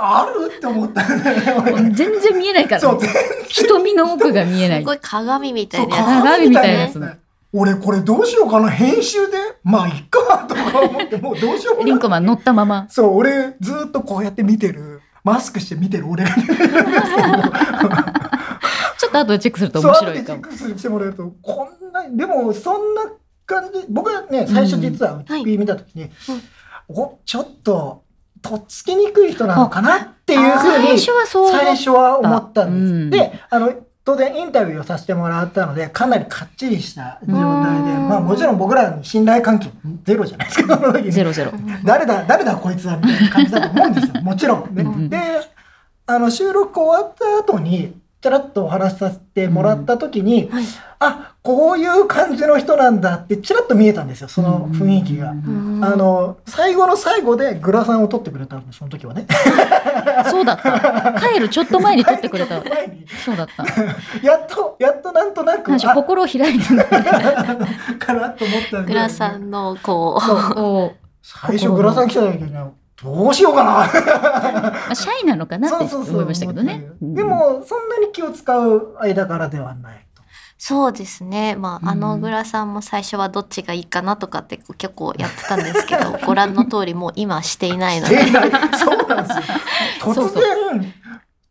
[0.00, 0.52] ある？
[0.56, 1.72] って思ったんだよね。
[1.72, 3.08] 俺全然見えないから、そうね、
[3.48, 4.80] 瞳の奥が見えない。
[4.80, 7.20] すごい鏡みたそいうなや鏡みたいなやつ鏡みたいなやつ
[7.52, 9.38] 俺これどうしようかな編集で。
[9.64, 11.90] まあいっかとか思ってもうどうしようもない。
[11.90, 12.86] リンコマン乗ったまま。
[12.90, 15.00] そう俺ずっとこうやって見てる。
[15.24, 20.42] マスクして見てる俺がちょっと後でチェックすると面白いかも。
[20.42, 23.02] チェックしてもらえるとこんなでもそんな
[23.44, 26.08] 感じ僕はね最初実はうちピー見た時に、
[26.88, 28.04] おちょっと
[28.42, 32.92] とっつきにくい人なのかなっていうふう最に最初は思ったんです。
[32.92, 33.10] うん。
[33.10, 33.72] であの
[34.04, 38.08] 当然インタビューをさせてもらったのでかなりかっちりした状態でうん。
[38.08, 39.70] まあもちろん僕らに信頼関係
[40.04, 41.12] ゼロじゃないですかその時に。
[41.12, 41.52] ゼロゼロ。
[41.84, 44.74] 誰だ誰だこいつはみたいな感じだと思うんですよもちろん。
[44.74, 44.82] ね。
[44.82, 45.08] うん。
[45.10, 45.18] で
[46.06, 50.64] あの収録終わった後にちょらっとお話しさせてもらった時に、はい。
[51.00, 55.30] あこういう感じの人なんだってちらっと見えたんですよその雰囲気が。
[55.30, 55.80] うん。
[55.84, 59.26] あの最後の最後でグラサンを取ってくれたんその時はね。
[60.28, 61.14] そうだった。
[61.20, 62.60] 帰るちょっと前に撮ってくれた。
[63.24, 63.64] そうだった。
[64.26, 66.66] やっとやっとなんとなく心を開いて
[67.98, 68.30] かな。
[68.34, 70.20] と思ったんでグラさんのこ
[71.00, 71.08] う。
[71.22, 72.52] 最初グラサン来た時に
[73.02, 73.70] どうしようかな。
[73.70, 76.90] まあ、シャイなのかなって思いましたけどね。
[77.00, 80.22] うんでも、そんなに気を使う間柄ではないと。
[80.58, 81.54] そうですね。
[81.54, 88.18] まあ、あのうんグラさんも最初はどっちがいいかなとかって結構やってたんですけど、ご覧の通りもう今はしていないので。
[88.18, 89.44] していないそうなんですよ。
[90.02, 90.94] 突そうそう然、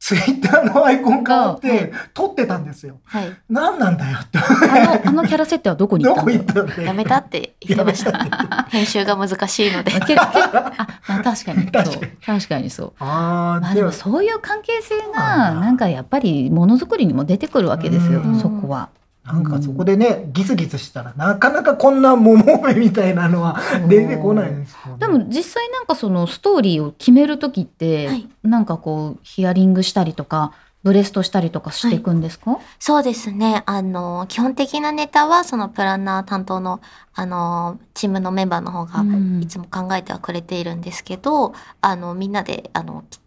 [0.08, 3.02] ツイッターのアイコン変わって、撮ってたんですよ。
[3.04, 3.38] はい。
[3.50, 4.38] 何なんだよって。
[4.38, 6.64] あの、あのキャラ設定はどこに行どこったの？
[6.64, 6.82] 行った。
[6.82, 8.64] やめたって言ってました。
[8.70, 9.92] 編集が難しいので。
[10.18, 10.72] あ、
[11.10, 12.94] まあ、確かに そう確かにそう。
[13.00, 18.88] ああ、まあでもそういう関係性がうんなんかやっぱりものづくりにも出てくるわけですよ、うんそこは。
[19.28, 23.60] なんかそこでね、ギスギスしたら、なかなかこんな桃目みたいなのは
[23.90, 25.00] 出てこないですよね。
[25.00, 30.54] でも実際なんかそのストーリーを決める時って、はいなんかこうヒアリングしたりとか
[30.88, 33.64] ブレストしたりとかしていくんですか、そうですね。
[33.66, 36.80] あの、基本的なネタは、そのプランナー担当の、
[37.14, 43.20] あの、チームのメンバーの方が、うんいつも考えてはくれているんですけど、あの、みんなで、あの、き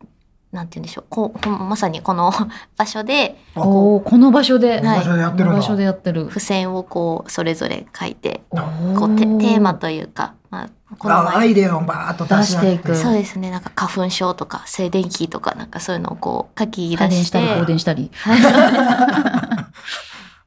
[0.52, 1.04] なんて言うんでしょう。
[1.08, 2.32] こう、 まさに この
[2.76, 5.44] 場所で、おおこの場所で、この場所でやってるんだ。
[5.44, 6.26] この場所でやってる。
[6.26, 12.72] 付箋をこう、それぞれ書いて、こうテ、テーマというか、まあ、このあアイデアをバーッと出して。
[12.72, 12.96] いく。
[12.96, 13.50] そうですね。
[13.52, 18.10] なんか花粉症とか静電気とかなんかそういうのをこう書き出し感電してたり放電したり。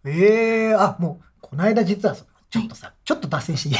[0.05, 3.71] ええあもうこの間実はそちょっとさ、ちょっと脱線し。
[3.71, 3.77] て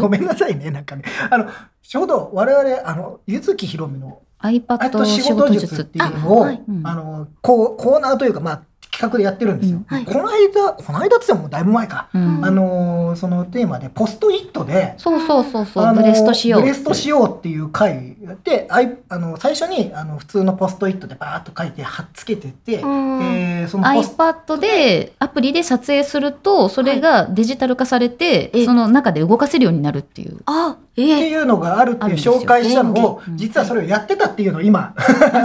[0.00, 1.04] ごめんなさいねなんかね。
[1.30, 1.48] あの
[1.82, 8.62] ちょうど我々あの柚木ひろみのあ iPad と仕仕事術っ事術ってていうのを、あはいうんあのこうコーナーというかまあ
[8.98, 9.78] 企画でやってるんですよ。
[9.78, 9.84] うん。
[9.86, 10.04] はい。
[10.04, 12.08] この間この間って言ってももうだいぶ前か。
[12.12, 12.44] うん。
[12.44, 16.60] あのそのテーマでポストイットでそうそうそうそう、あのブレストしよう。
[16.62, 23.22] ブレストしようっていう回であいあの最初にあの普通のポストイットでバーッと書いて貼っつけてて、うん。
[23.22, 28.64] えーそのポス iPad でアプリで撮影するとそれがデジタル化されて、え。
[28.64, 30.40] その中で動かせるようになるっていう。
[30.46, 34.94] あ、ってええいうのがあるっていう紹介したのを便利実はそれをやってたっていうのを今。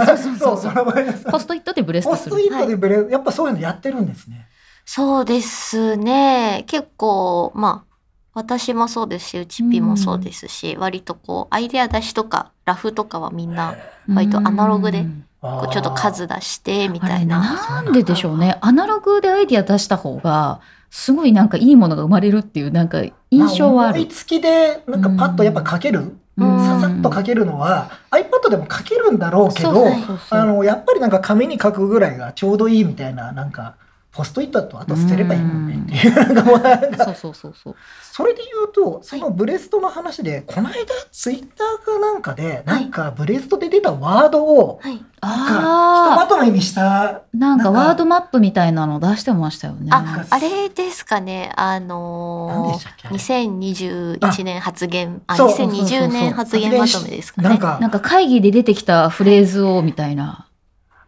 [0.06, 0.74] そうそうそうそう。
[1.30, 2.36] ポストイットでブレストする。
[2.36, 4.46] ポストイットでブレ、やっぱそういうのやってるんですね。
[4.84, 6.64] そうですね。
[6.66, 7.94] 結構、まあ、
[8.34, 13.76] 私もそうですし、うちぴもそうですし、割とこう、アイデア出しとか、ラフとかはみんな、
[14.08, 17.82] 割とアナログでうんこうちょっと数出して、みたいな。
[17.82, 18.56] なんででしょうね。
[18.62, 24.08] アナログでアイディア出した方がすごいなんかいいものが生まれるっていうなんか印象はあるま思い。
[24.08, 29.86] つきでなんかパッとやっぱ書ける、うんささっと書けるのは iPad でも書けるんだろうけど
[30.30, 33.74] あのやっぱりなんか紙に書くぐらいがちょうどいいみたいななんか
[34.14, 37.76] ポストイットだとあと捨てればいいもんねっていうなんかもうなんかそうそうそうそう。
[38.00, 40.76] それで言うとそのブレストの話でこの間
[41.10, 45.04] ツイッターかなんかでなんかブレストで出たワードをはい。
[45.24, 49.88] なんかひとあまとめにしたあ、なんかワードマップみたいなの出してましたよね。
[49.90, 51.50] あ、あれですかね。
[51.56, 57.48] あ何のー、2021年発言、あ、そうそうそうそう2020年発言まとめですかね。
[57.48, 57.54] な
[57.88, 60.46] んか会議で出てきたフレーズをみたいな。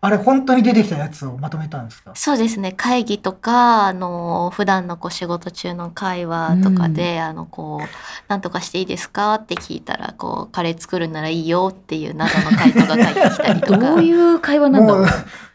[0.01, 2.13] あれ本当に出てきたやつをまとめたんですか？
[2.15, 2.73] そうですね。
[2.73, 7.87] 会議とか、あの、普段のこう仕事中の会話とかで、あの、こう、
[8.29, 13.79] なんとかしていいですかって聞いたら、こう、カレー作るならいいよっていう謎の回答が返ってきたりとか。
[13.81, 15.07] どういう会話なんだろう？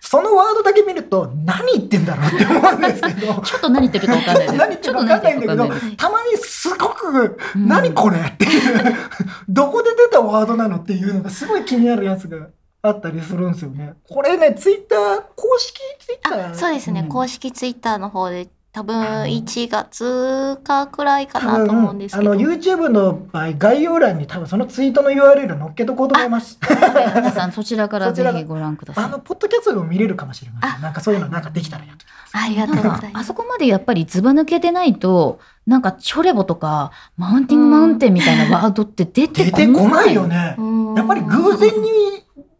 [0.03, 4.57] そのワードだけ見ると何言ってんだろうって思うんですけど ちょっと何言ってるか分かんないです。
[4.57, 8.95] 何言ってるか分かんないんだけどちょっと何言ってるか分かんないですたまにすごく「うん何これ?」っていう
[9.47, 12.37] どこで出たワードなのっていうのがすごい気になるやつが
[12.83, 13.93] あったりするんですよね。
[14.09, 17.01] これねツイッター公式ツイッターあ、そうですね。
[17.01, 22.31] ん公式ツイッターの方で、多分1月かくらいかなと思うんですけど。
[22.31, 26.57] あの YouTube の場合概要欄に多分そのツイートの URL 載っけとこうと思います。
[27.13, 29.03] 皆さんそちらから ぜひご覧ください。
[29.05, 30.81] あのポッドキャストでも見れるかもしれません。
[30.81, 33.07] なんかそういうのなんかできたらやっとありがとうございます。
[33.13, 39.67] あそこまでやっぱりずば抜けてないと、なんかチョレボとかマウンティングマウンテンみたいなワードって出て出こない。
[39.67, 40.55] てこないよね。
[40.57, 41.89] うんやっぱり偶然に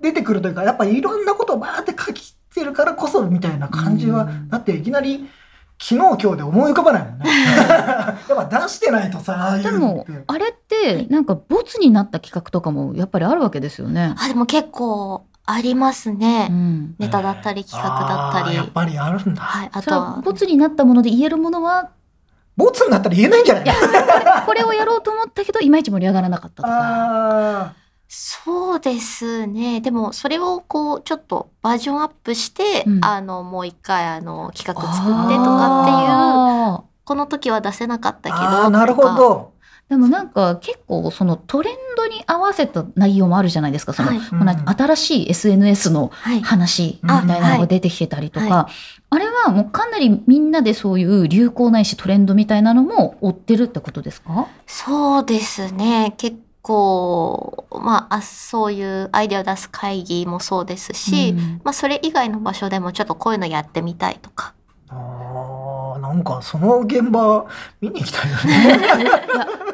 [0.01, 5.29] 出てくるというか、やっぱりいろんなことをバーって書きてるからこそみたいな感じはうん、だっていきなり
[5.81, 7.25] 昨日今日で思い浮かばないもんね。
[7.67, 10.05] やっぱ出してないとさ、ああいうでも。
[10.27, 14.13] あれってなんかボツになった企画とかもやっぱりあるわけですよね。
[14.17, 16.47] あ、でも結構ありますね。
[16.51, 16.95] うん。
[16.99, 18.55] ネタだったり企画だったり。
[18.55, 19.41] やっぱりあるんだ。
[19.41, 20.21] はい、あとは。
[20.23, 21.89] ボツになったもので言えるものは、
[22.57, 23.73] ボツになったら言えないんじゃないいや
[24.45, 27.73] これをやろうと思ったけどいまいち盛り上がらなかったとか。
[28.11, 29.79] あそうですね。
[29.79, 39.03] でも、それをこう、ちょっとバージョンアップして、うんあの、もう一回、あの、企画作ってとかっていう、あこの時は出せなかったーけど、なるほ。
[39.03, 39.53] ど。
[39.57, 43.91] ーでもなんか結構そのトレンドに合わせた内容もあるじゃないですか。
[43.91, 44.19] その、はい
[44.77, 46.41] 新しい SNS のはい。
[46.41, 48.69] 話みあたいなのが出てきてたりとか、は
[49.09, 54.47] あれはもうかなりみんなでそういう流行ないしトレンドみたいなのも追ってるってことですか？
[54.65, 56.13] そうですね。
[56.17, 64.53] 結構、まあ、あそういうアイデアを出す会議もそうですし、うんまあ、それ以外の場所でもちょっとこういうのやってみたいとか。
[65.99, 67.45] なんかその現場
[67.79, 69.03] 見に行きたいよね。
[69.03, 69.21] いや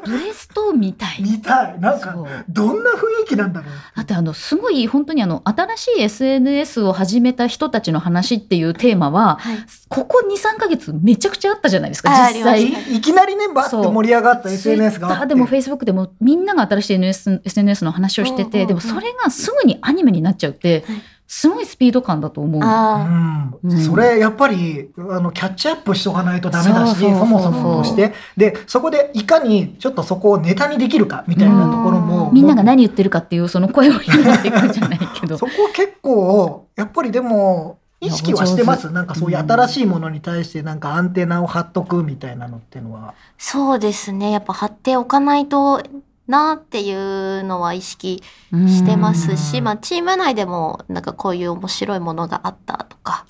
[0.05, 1.79] ブレストみたい見たい。
[1.79, 2.15] なんか
[2.47, 3.71] どんな雰囲気なんだろう。
[3.95, 9.57] だってあのすごい本当にあの新しい SNS を始めた人たちの話っていうテーマははい、
[9.89, 15.35] ここ23ヶ月めちゃくちゃあったじゃないですかあ実際いいきなりねバッて盛り上がった SNS があ Twitter って。
[15.35, 22.61] でも Facebook でもみんなが新しい SNS, SNS の話をしてて、うんうんうんでもそれがすぐにアニメになっちゃうって、はいすごいスピード感だと思う。
[22.63, 23.71] あうん。
[23.71, 23.77] うん。
[23.81, 28.13] それやっぱりあのキャッチアップしとかないとダメだしそもそもとして。
[28.37, 32.33] でそこでいかにちょっとそこをネタにできるかみたいなところも、うん。
[32.33, 35.37] みんなが何言ってるかっていうその声を拾っていくんじゃないけど。
[35.37, 35.45] そ。
[35.45, 38.91] こ結構やっぱりでも意識はしてます？
[38.91, 43.15] なんかそういう新しいものに対してなんかアンテナを張っとくみたいなのっていうのは。
[43.37, 44.31] そうですね。
[44.31, 45.81] やっぱ貼っておかないと
[46.27, 49.63] なっていうのは意識してますし、うん。
[49.63, 53.25] まあ、チーム内でもなんかこういう面白いものがあったとか、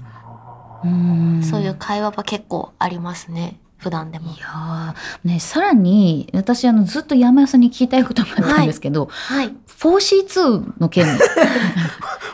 [0.83, 1.43] うん。
[1.43, 4.31] そういう会話は結構ありますね普段でも。
[4.31, 4.39] い。
[4.39, 11.05] やーね、さらに私あのずっと山屋さんに聞きたいことがあったんですけど、はい、4C2 の件。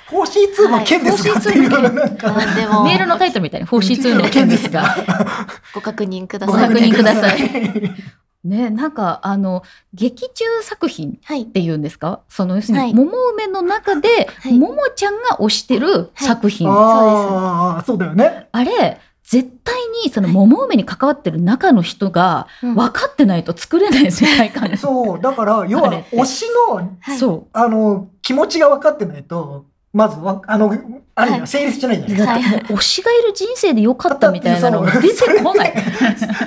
[0.10, 1.40] 4C2 の件ですか、はい。
[1.40, 2.36] っていうなんか。
[2.36, 2.84] あでも。
[2.84, 4.96] メールのタイトルみたいに 4C2 の件ですが
[5.74, 6.68] ご確認くだごさい。
[6.70, 7.40] 確認ください。
[7.40, 7.92] い。
[8.44, 11.44] ねなんかあの劇中作品はい。
[11.44, 12.22] っ、ていうんですか？
[12.30, 12.94] その要するに、はい。
[12.94, 14.58] 桃梅の中で、はい。
[14.58, 18.50] ももちゃんが推してる作品、ああ、そうだよね。
[18.52, 22.76] あれ絶対にその桃梅に関わってる中の人がうん。
[22.76, 24.70] 分かってないと作れない世界観。
[24.70, 24.82] です。
[24.82, 27.18] そう、だから、要は推しの、はい。
[27.18, 30.72] そあの、気持ちが分かってないと、まずわ、あの、
[31.16, 32.42] ある意味はい成立しないじゃないう。
[32.42, 32.58] ですか。
[32.58, 35.74] だってもう推しがいる人生でよかったみたいなのが出てこない。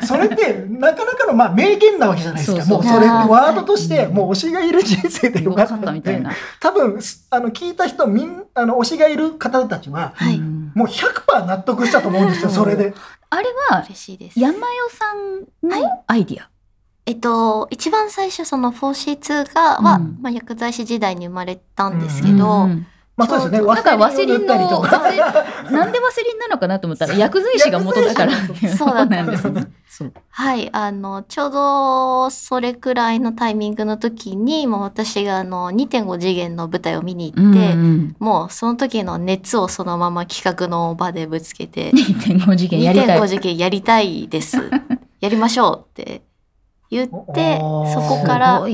[0.05, 2.63] それって、なかなかの、まあ、名言なわけじゃないですか。
[2.65, 6.33] そうそうもう、それ、ワードとして、もう、推しがいる人生でよかっよかったたみたいな。
[6.61, 12.93] 多分、すあの、聞いた人、みん、あの、推しがいる方たちは、はいうんもう100%納得したと思うんですよ、それで。
[13.31, 14.39] あれは嬉しいです。
[14.39, 16.51] 山代さんのアイディア？
[17.07, 23.77] えっと、一番最初その 4C2 が、は、うんまあ、薬剤師時代に生まれたんですけど、うんうんまあ、そうですよね。
[23.77, 24.55] だからワセリンの
[25.71, 28.33] なんでワセリンなのかなと思ったら 薬剤師が元だから
[28.77, 29.67] そうだったんですね。
[30.29, 43.29] はい、あの、ちょうどそれくらいのタイミングの時に、もう私があの、2.5次元の舞台を見に行って、うんもうその時の熱をそのまま企画の場でぶつけて、2.5次元やりたい2.5。
[43.29, 44.59] 次元やりたいです。
[45.21, 46.23] やりましょうって
[46.91, 48.69] 言って、そこからあ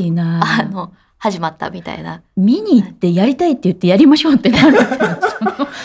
[0.64, 2.20] の、始まったみたいな。
[2.36, 4.86] 見に行ってやりたいって言ってやりましょうってなるって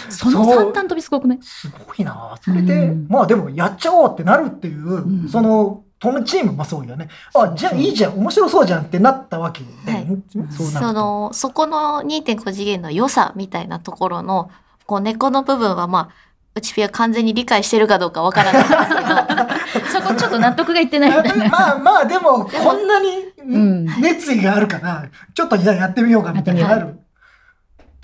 [0.09, 1.39] その三段飛びすごくない？
[1.43, 2.35] すごいな。
[2.41, 3.07] それで、うん。
[3.07, 5.29] まあでもやっちゃおうってなるっていう、ん。
[5.29, 7.07] そのそのチームもそうよね。
[7.35, 8.17] あじゃあいいじゃん。
[8.17, 10.07] 面白そうじゃんってなったわけで、はい。
[10.49, 14.49] そその、そこの2.5次元の良さみたいなところの、
[14.87, 16.26] こう根っこの部分はまあ、
[16.57, 21.49] うちピは完全に理解してるかどうかわからないんですけど、 そこちょっと納得がいってないみたいな。
[21.49, 26.99] まあまあでもこんなにん熱意があるからちょっとじゃあやってみようかみたいになる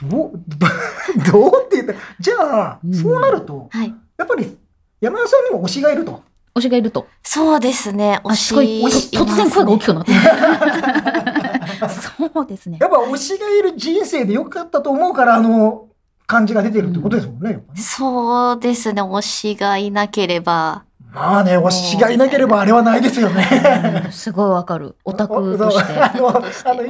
[0.01, 0.67] どうど
[1.31, 1.93] どうって言った？
[1.93, 3.93] らじゃあ、うんそうなるとはい。
[4.17, 4.57] やっぱり
[5.01, 6.21] 山田さんにも推しがいると？
[6.55, 7.07] 推しがいると。
[7.23, 8.21] そうですね。
[8.23, 10.05] あ、すごい、推しと突然声が大きいくなっ
[11.79, 11.89] た。
[11.89, 12.87] そうですねや。
[12.87, 15.85] っぱ推しがいる人生でよかったと思うからあの
[16.27, 17.51] 感じが出てるってことですもんね。
[17.51, 19.01] やっぱねますそうですね。
[19.01, 20.83] 推しがいなければ。
[21.13, 24.07] まあね、推しがいなければあれはないですよね。
[24.11, 24.95] すごいわかる。
[25.05, 25.93] オタクとして。
[25.93, 26.41] あの、あ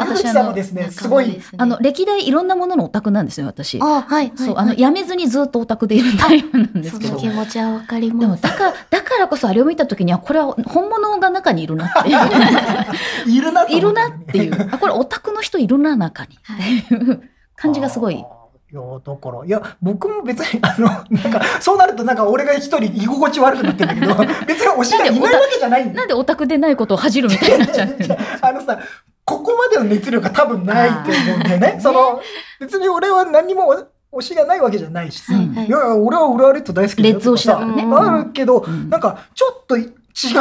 [0.06, 3.80] の、さんもですね、すごい、あの、歴代いろんなもののオタクなんですよ、私。
[3.82, 4.32] あ、はい。
[4.36, 7.32] そう、はいあの、やめずにずっとオタクでいるタイプなんですけどその。
[7.32, 8.43] 気持ちはわかりでも、ます。
[8.43, 13.38] だから、だからこそあれを見たときには、これは本物が中にいるなっていう。
[13.38, 14.69] いるなといるなっていう。
[14.72, 16.38] あ、これオタクの人いるな、中に。
[16.38, 18.24] っていう感じがすごい。
[18.73, 18.81] あー。
[18.91, 28.79] いや、だから、いや、僕も別に、あの、なんか、そうなるとなんか俺が一人居心地悪くなってるんだけど、 別に推しがいないわけじゃないなんでオタクでないことを恥じるみたいにな っちゃってるあのさ、
[29.25, 31.79] ここまでの熱量が多分ないと思うんだよね。
[31.81, 32.21] その、
[32.59, 33.73] 別に俺は何も
[34.12, 35.33] 推しがないわけじゃないしさ。
[35.33, 39.88] はいはいいや俺は浦和レッズ大好きだよレッズ推しだからねあるけど、うんなんか、ちょっと違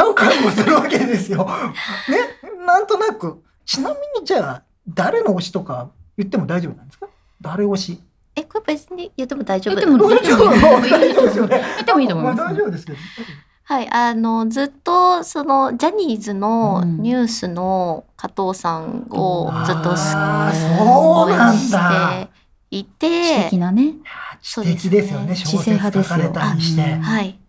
[0.09, 1.47] う感もするわけですよ。
[2.09, 2.17] ね？
[2.65, 3.41] なんとなく。
[3.65, 7.07] ちなみにじゃあ、誰の推しとか言っても大丈夫なんですか？
[7.41, 8.01] 誰推し？
[8.35, 9.75] え、これ別に言っても大丈夫？
[9.75, 10.45] 言っても大丈夫。
[10.49, 11.61] 大丈夫ですよね。
[11.75, 12.97] 言ってもいいと思いますまあ大丈夫ですけど。
[13.65, 17.01] はい、あの、ずっと、その、ジャニーズのうん。
[17.01, 22.29] ニュースの加藤さんをずっとあー応そうして
[22.71, 23.93] い素て敵、なね。
[24.41, 25.35] 知的ですよね。
[25.35, 26.81] 小説書かれたりして。
[26.81, 27.39] 知性派ですよはい、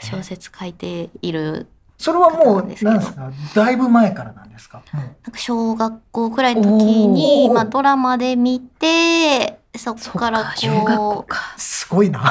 [0.00, 1.66] 小説書いている
[1.96, 3.30] それはもう方なんですか？
[3.54, 11.54] だいぶ前からなんですか、もうなんか小学校くらいの時にまあドラマで見てそそこからこう小学校か。
[11.56, 12.30] すごいな。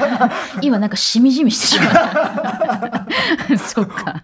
[0.60, 3.06] 今なんかしみじみしてしまった。
[3.58, 4.04] そっか。
[4.04, 4.22] は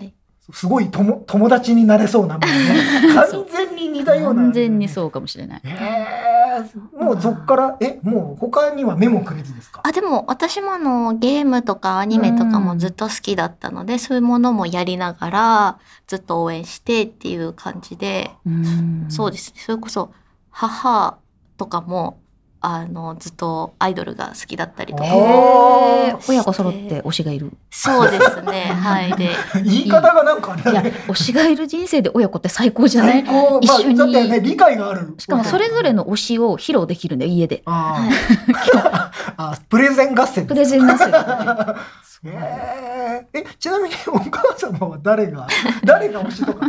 [0.00, 0.12] い。
[0.50, 3.14] すごい友友達になれそうなもんね。
[3.14, 4.42] 完全に似たような。
[4.44, 5.60] 完全にそうかもしれない。
[5.62, 5.68] へ
[6.98, 9.82] えもうそっからえもう他には目もくれずですか？
[9.84, 19.06] あでも私もあのゲームとかアニメとかもずっと好きだったので、そういうものもやりながらずっと応援してっていう感じで、うん。
[19.10, 19.60] そうですね。
[19.60, 20.10] それこそ
[20.50, 21.18] 母
[21.58, 22.18] とかも
[22.60, 25.04] あのずっとアイドルが好きだったりとか。
[26.28, 27.52] 親子揃って推しがいる。
[27.70, 28.62] そうですね。
[28.74, 29.12] はい。
[29.12, 29.30] で
[29.62, 33.20] 言い方がなんかあれいや推しがいる人生で親子って最高じゃない？
[33.20, 33.28] 一
[33.84, 33.94] 緒に。
[33.94, 35.14] まあ、だってね理解がある。
[35.18, 37.62] しかもそれぞれの推しを披露できるんだよ、家で。
[37.66, 38.10] あはい。
[38.74, 40.46] ーあプレゼン合戦。
[40.46, 41.10] プレゼンなすよ。
[42.24, 43.38] えー。
[43.40, 45.46] えちなみにお母様は誰が
[45.84, 46.66] 誰が推しとか？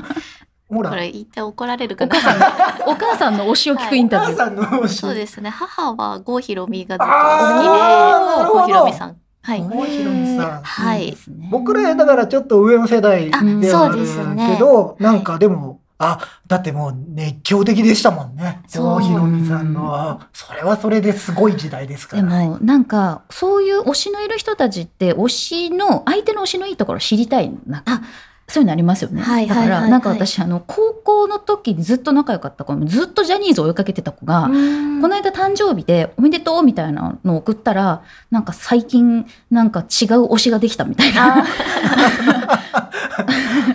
[0.69, 0.89] ほら。
[0.89, 2.15] これ言って怒られるかな。
[2.15, 4.37] お母さんの、お母さんの推しを聞くインおタビュー。
[4.37, 5.49] 母さんの推しそうですね。
[5.49, 9.17] 母は郷ひろみがずっと好きで郷ひろみさん。
[9.41, 9.61] はい。
[9.61, 10.61] 郷ひろみさん。
[10.61, 11.07] はい。
[11.07, 13.31] いですね僕らだからちょっと上の世代で
[13.73, 14.55] はあるそうですね。
[14.55, 18.61] けど、なんかでも、あ、だってもう熱狂的でしたもんね。
[18.67, 18.85] そう。
[18.85, 22.23] 郷ひろみさんの、あそれはそれですごい時代ですから。
[22.23, 27.79] でもなんかそういう推しのいる人たちって推しの相手の推しのいいところ知りたいな。
[27.79, 28.01] んかあ
[28.49, 29.79] そういうのありますよね、はいだかはいはい。
[29.79, 39.85] はいらなんか私あの高校の時にずっと仲良かった子ずっとジャニーズを追いかけてた子が、この間誕生日でおめでとうみたいなのを送ったらなんか最近なんか違う
[40.33, 41.45] 推しができたみたいな。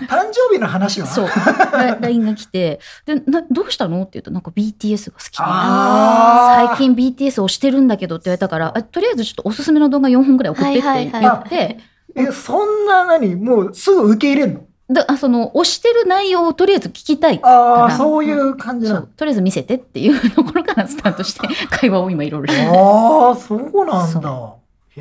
[0.08, 1.06] 誕生日の話は？
[1.06, 1.28] そう。
[1.72, 5.36] ラ LINE が来てでなどうしたのって言うとなんか BTS が好き。
[5.36, 14.60] 最近 BTS をしてるんだけどって言われたからあとりあえずちょっとおすすめの動画4本ぐらい送ってって言って、はいはいはいえ、そんな何もうすぐ受け入れんの？
[14.86, 19.00] であその推してる内容をとりあえず聞きたいああ、らそういう感じなの。
[19.00, 19.08] そう。
[19.16, 21.40] とりあえず見せてっていうところからスタートして
[21.70, 24.54] 会話を今いろいろしてああ、そうなんそだ。
[24.96, 25.00] へ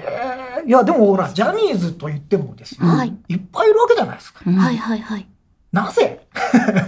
[0.65, 0.67] え。
[0.67, 2.87] いや、でもほら、ジャニーズと言ってもですよ。
[2.87, 3.13] はい。
[3.27, 4.39] いっぱいいるわけじゃないですか。
[4.47, 4.53] うん。
[4.55, 5.27] はいはいはい。
[5.73, 6.25] なぜ？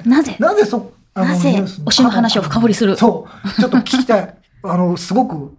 [0.05, 0.37] なぜ？
[0.39, 0.93] なぜそ、
[1.23, 2.97] なぜ推しの話を深掘りする？
[2.97, 3.61] そう。
[3.61, 4.35] ちょっと聞きたい。
[4.67, 5.55] あの、すごく、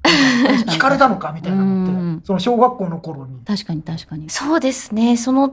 [0.67, 1.71] 聞かれたのかみたいなのっう
[2.17, 2.21] ん。
[2.21, 3.39] て、その小学校の頃に。
[3.47, 4.29] 確かに確かに。
[4.29, 5.17] そうですね。
[5.17, 5.53] その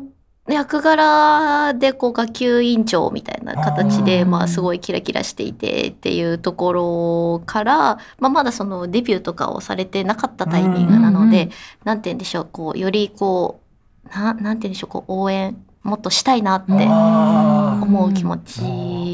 [0.49, 11.49] 役柄でこう学級委員長みたいな形でまあすごいキラキラしていてっていうところから、まあ、まだそのデビューとかをされてなかったタイミングなので、うん
[11.85, 13.61] なんて言うんでしょうこうよりこ
[14.05, 16.71] うななんて言うんでしょうこう応援もっとしたいなって
[17.83, 18.61] 思う気持ち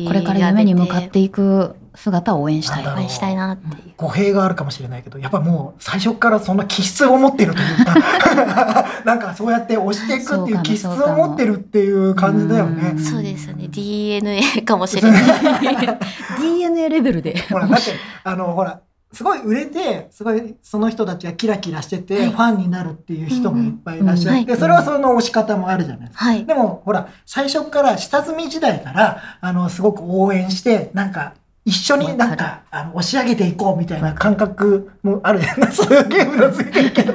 [0.07, 2.87] これから夢に向かっていく姿を応援したい。
[2.87, 3.93] 応援したいなっていう。
[3.97, 12.91] 語弊があるかもしれないけど、やっぱもう最初からそんな気質を持ってるというか、 なんかそうやって押していくっていう気質を持ってるっていう感じだよね。
[12.91, 12.99] うん。
[12.99, 15.23] そうですよね DNA かもしれない。
[16.39, 17.37] DNA レベルで。
[17.49, 17.91] ほら、だって、
[18.23, 18.79] あの、ほら、
[19.11, 26.25] すごい売れて、すごいその人たちがキラキラしてて、はいファンになるっていう人もいっぱいいらっしゃって、それはその押し方もあるじゃないですか。
[26.25, 31.33] はいでも、ほら、最初から下積み時代から、あの、すごく応援して、なんか、
[31.65, 37.13] 一緒になんわかか、あの、押し上げていこうみたいな感覚もあるじゃないそういうゲームがついてるけど。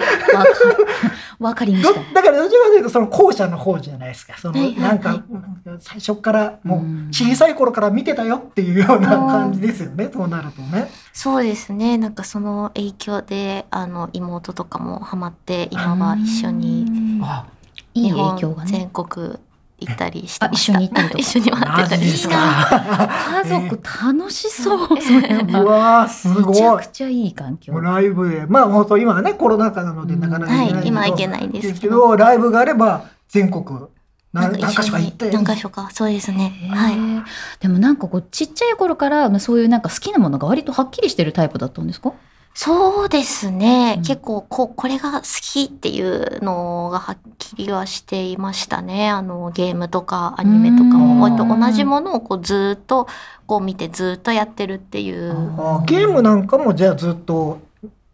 [1.41, 4.37] わかりまどしただからどちらかというとその後者の方じゃないですか。
[4.39, 10.09] そのなんか、うん最初からもうんう小さい頃から見てたよっていうような感じですよね。
[10.13, 10.89] そうなるとね。
[11.17, 11.97] そうですね。
[11.97, 17.47] なんかその影響であの妹とかもハマって今は一緒にあ、
[17.95, 18.71] いい日本影響がね。
[18.73, 19.39] 全国
[19.79, 21.19] 行ったりして一緒に行ったりとか。
[21.23, 23.09] 一緒に回ってたりしてマジですか？
[23.45, 23.81] 家族
[24.17, 24.89] 楽しそう。
[25.01, 25.65] それう は
[26.01, 26.87] わーすめちゃごいく。
[26.89, 27.81] ちゃいい環境。
[27.81, 28.47] ライブへ。
[28.47, 30.89] まあ本当今はね、コロナ禍なのでうんなかなかはい行けないけど。
[30.89, 31.81] 今行けないんですけど。
[31.81, 33.87] けど、ライブがあれば全国な
[34.35, 34.87] 何何かんか一緒に。
[34.87, 35.31] 所か行って。
[35.31, 35.89] 何か所か。
[35.93, 36.69] そうですね。
[36.71, 36.95] はい。
[36.95, 37.23] い
[37.61, 42.13] でもなんかこうちっちゃい頃からまあそういうなんか好きなものが割とはっきりしてるタイプだったんですか？
[42.57, 44.03] そうですね、うん。
[44.05, 49.11] 結構ここれが好きっていうのがはっきりはしていましたね。
[49.11, 51.19] あのゲームとかアニメとかうん。
[51.19, 53.09] も割と同じものをこうずっと
[53.47, 55.33] こう見てずっとやってるっていう。
[55.59, 57.61] あゲームなんかもじゃあずっと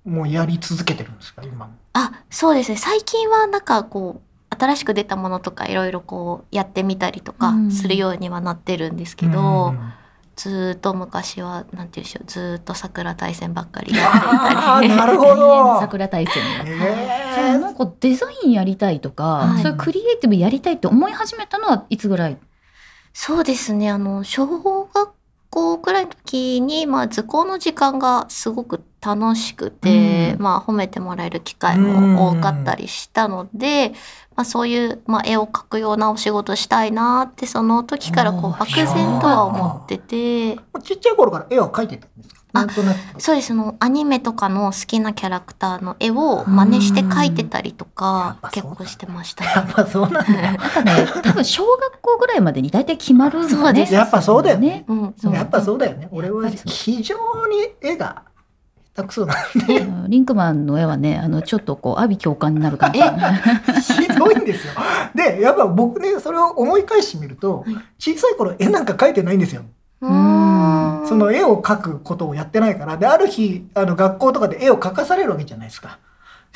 [0.06, 1.42] もうやり続けてるんですか？
[1.42, 1.72] 今も。
[1.92, 2.78] あそうですね。
[2.78, 4.29] 最近はなんかこう
[4.60, 7.70] 新しく出たものとかいろいろこうやってみたりとかうん。
[7.70, 9.92] するようにはなってるんですけど、うん
[10.36, 14.88] ずーっと昔はなんていうんでしょうずーっと桜大戦ばっかりやってたり。
[14.88, 15.78] ーなるほど。
[15.80, 19.62] 桜大戦のえそうなんかデザインやりたいとか、はい。
[19.62, 22.38] そういうクリエイティブやりたいって思い始めたのはいつぐらい？
[23.12, 23.90] そうですね。
[23.90, 25.10] あの小学
[25.50, 30.42] 校くらいの時に、まあ、図工の時間がすごく楽しくて、うん。
[30.42, 33.90] まあ、褒めてもらえる機会も多かったりしたので、
[34.36, 38.86] まあ、そういう、まあ、絵を描くようなお仕事したいなってその時からこう漠然
[39.20, 40.56] とは思ってて。
[40.82, 42.39] ちっちゃい頃から絵は描いてたんですか？
[42.52, 43.20] なんとなく。
[43.20, 49.44] そうですそのアニメとかの好きなキャラクターの絵を真似して描いてたりとかうん結構してました。
[49.44, 50.42] やっぱそうなんだよ。
[50.42, 50.92] なんかね、
[51.22, 53.54] 多分小学校ぐらいまでに大体決まるんだね。
[53.54, 54.84] そうですやっぱそうだよね。
[54.88, 56.08] うん、やっぱそうだよね。
[56.10, 57.16] 俺はやっぱりそう非常
[57.48, 58.22] に絵が
[58.94, 63.00] 下手くそなんで、うんリンクマンの絵はね、あの、ちょっとこう、阿鼻共感になる感じ。
[63.00, 64.72] ひどいんですよ。
[65.14, 69.62] で、やっぱ僕ね、それを思い返してみるとはい、小さい頃絵なんか描いてないんですよ。
[70.00, 72.96] その絵を描くことをやってないから。
[72.96, 75.98] で、ある日、あの、学校とかで絵を描かされるわけじゃないですか。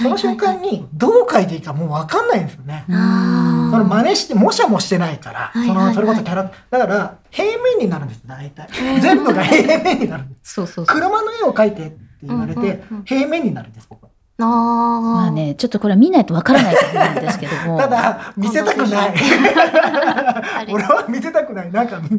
[0.00, 2.84] その瞬間に、どう描いていいかもうわかんないんですよね。
[2.88, 8.68] うんその真似して、模写もしてないから、その、それこそキャラ、だから、平面になるんです、大体。
[9.00, 10.54] 全部が平面になるんです。
[10.54, 10.96] そうそうそう。
[10.96, 14.10] 車の絵を描いてって言われうんて平面になるんです、僕は。
[14.36, 17.78] あーまあね、ちょっとこれは見ないとわからないと思うんですけども。
[17.80, 19.14] ただ、見せたくない。
[20.72, 21.70] 俺は見せたくない。
[21.70, 22.10] なんかもう、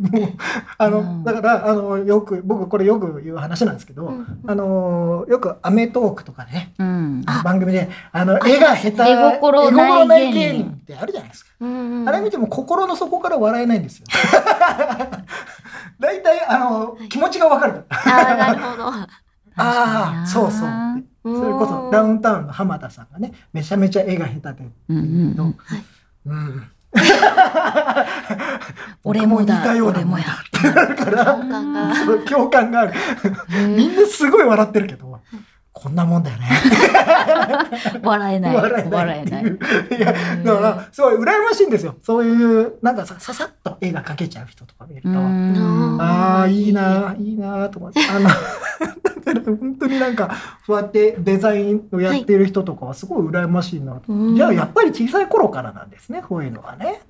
[0.78, 7.22] あの、うんだから、あの、よく、僕これよく言う話なんですけど、うんあの、よくアメトークとかね、うん。
[7.26, 9.72] あ番組で、あの、絵が下手、絵心
[10.06, 11.52] ない芸人ってあるじゃないですか。
[11.60, 11.70] うん
[12.02, 14.06] うんあれ見ても心の底から笑えないんですよ。
[16.00, 17.84] 大体、あの、気持ちがわかる。
[17.90, 18.88] あーなるほど。
[18.88, 19.08] あ
[19.58, 20.70] あ、そうそう。
[21.26, 21.40] うん。
[21.42, 24.70] それこそダウンタウンの浜田さんがね、めちゃめちゃ絵が下手で。
[24.90, 25.56] うんうん
[26.26, 26.34] うん。
[26.34, 26.64] うん。
[29.04, 29.64] 俺もだ。
[29.84, 31.38] 俺もやってなるから、
[32.26, 32.82] 共感が。
[32.82, 32.94] ある。
[33.76, 35.20] みんなすごい笑ってるけど、
[35.76, 36.48] こんなもんだよね。
[38.02, 38.56] 笑えない。
[38.56, 39.44] 笑えない笑えない。
[40.00, 40.14] や、
[40.46, 41.96] だから、すごい羨ましいんですよ。
[42.02, 45.10] そういう、なんかさ、ささっと絵が描けちゃう人とか見ると。
[45.10, 48.00] うんああ、いいな、いいなと思って。
[48.10, 50.34] あの、だから本当になんか、
[50.66, 54.14] そうやってデザインをやってる人とかはすごい羨ましいなと。
[54.14, 57.02] うんじゃあ、やっぱり小さい頃からなんですね、こういうのはね。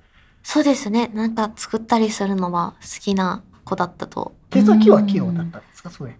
[0.42, 1.12] そうですね。
[1.14, 4.32] なんか作ったりするのは好きな子だったと。
[4.50, 6.16] 手先は器用だったんですか、そういう。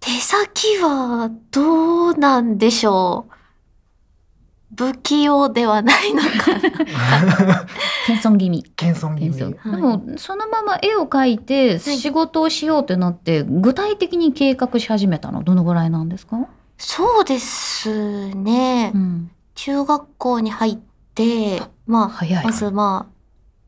[0.00, 3.34] 手先はどうなんでしょう？
[4.74, 6.28] 不器用ではないのか
[6.58, 7.66] な。
[8.06, 8.64] 謙遜気味。
[8.76, 9.38] 謙遜気味。
[9.38, 15.42] でも、そのまま絵を描いて仕事をしようってなって、具体的に計画し始めたの？
[15.42, 16.48] どのぐらいなんですか？
[16.78, 18.98] そうですねう。
[18.98, 19.30] ん。
[19.54, 20.78] 中学校に入っ
[21.14, 22.52] て、まあ、早いま。
[22.52, 23.12] ずまあ、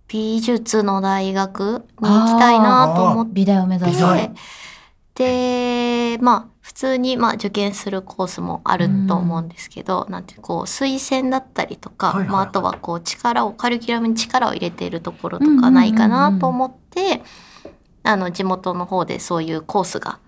[0.08, 3.96] 美術の大学に行きたいなと思って美大を目指す。
[3.96, 4.32] 美大
[5.14, 12.32] で、まあ、普通に、まあ、受験するコースもあると思うんですけど、なんて、こう、推薦だったりとか、はいはいはい。
[12.32, 17.22] まあ、あとは、こう、力を、カリキュラムに力を入れているところとかないかなと思って、
[18.04, 20.18] あの、地元の方でそういうコースが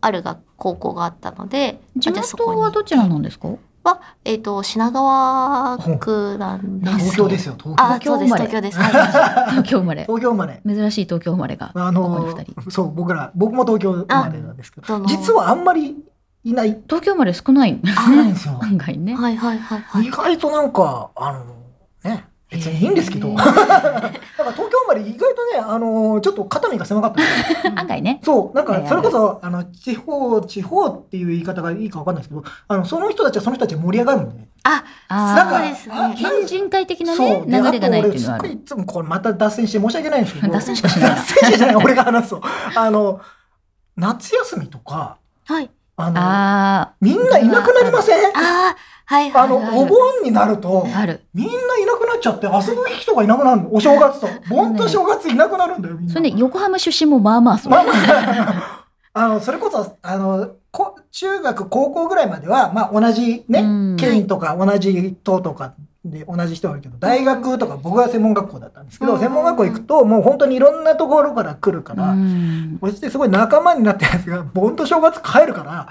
[0.00, 3.48] あるが高校があったので、地元はどちらなんですか？
[3.82, 6.98] は、えっ、と、品川区なんです。
[6.98, 8.12] 東京ですよ、東あ、京。
[8.12, 8.78] そうです、東京です。
[8.78, 10.02] はい東京生まれ。
[10.02, 10.60] 東京生まれ。
[10.66, 11.72] 珍しい東京生まれが。
[11.74, 12.70] あここにの二人。
[12.70, 15.96] そう、僕ら、僕も東京生まれなんですけど、実はあんまり
[16.44, 17.80] いない、東京生まれ少ない。
[17.84, 18.58] 少 ないんですよ。
[18.62, 19.14] 案外ね。
[19.14, 20.06] はいはいはいはい。
[20.06, 21.59] 意外となんか、あの、ね、
[22.50, 27.22] 別にいいんですけど、 なんか東京生まれ意外とね、あの、ちょっと肩身が狭かった。
[27.80, 28.20] 案外ね。
[28.24, 34.48] そう、なんか、それこそ、あの、地方、地方っていう言い方がいいかわかんないですけど、あの、その人たちはその人たちで盛り上がるんで。
[34.64, 35.94] あ、なんかそうですね。
[35.96, 40.52] あ県人会的なね、流れがないっていうのはごいいつもこれまた脱線して申し訳ないんですけど。
[40.52, 41.10] 脱線しかしない。
[41.10, 42.42] な脱線じゃない、俺が話すと。
[42.74, 43.20] あの、
[43.96, 45.70] 夏休みとか、はい。
[45.96, 48.16] あの、あみんないなくなりません？
[48.34, 48.74] あー、
[49.10, 49.78] はいはいあの、はい。
[49.82, 51.22] お盆になるとあ、、ある。
[51.34, 53.74] みんないなくなっちゃって、遊ぶ人がいなくなるの？
[53.74, 54.28] お正月と。
[54.48, 56.12] 盆と正月いなくなるんだよ、みんな。
[56.14, 57.72] それね、横浜出身もまあまあそう。
[57.72, 65.72] まあまあ、あの、それこそ、あの、こ中学、高校ぐらいまでは、まあ同じねうん、県とか同じ党とか
[66.04, 75.88] で同じ人がいるけど、大学とか僕は専門学校だったんですけど、うん専門学校行くと、もう本当にいろんなところから来るかうら、んそしてすごい仲間になったやつが、盆と正月帰るから、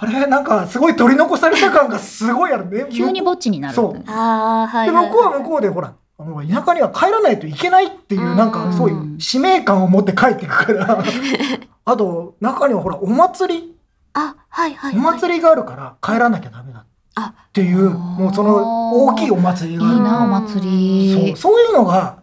[0.00, 2.86] あれ、なんかすごい取り残された感がすごいあるね。
[2.94, 3.74] 急にぼっちになる。
[3.74, 5.08] そうああ、はいで、はい。
[5.08, 11.02] 向こうは向こうで、ほら、あの田舎には帰らないといけないっていうう、んなんか、すごい使命感を持って帰ってくから。
[11.84, 13.76] あと、中にはほら、お祭り、
[14.14, 15.14] あ、はいはいおはい。
[15.18, 16.84] 祭りがあるから帰らなきゃダメだ
[17.16, 21.34] あっていう、もうその大きいお祭りがあるいいな、お祭り。
[21.36, 22.18] そうそういうのが、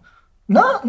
[0.47, 0.81] な、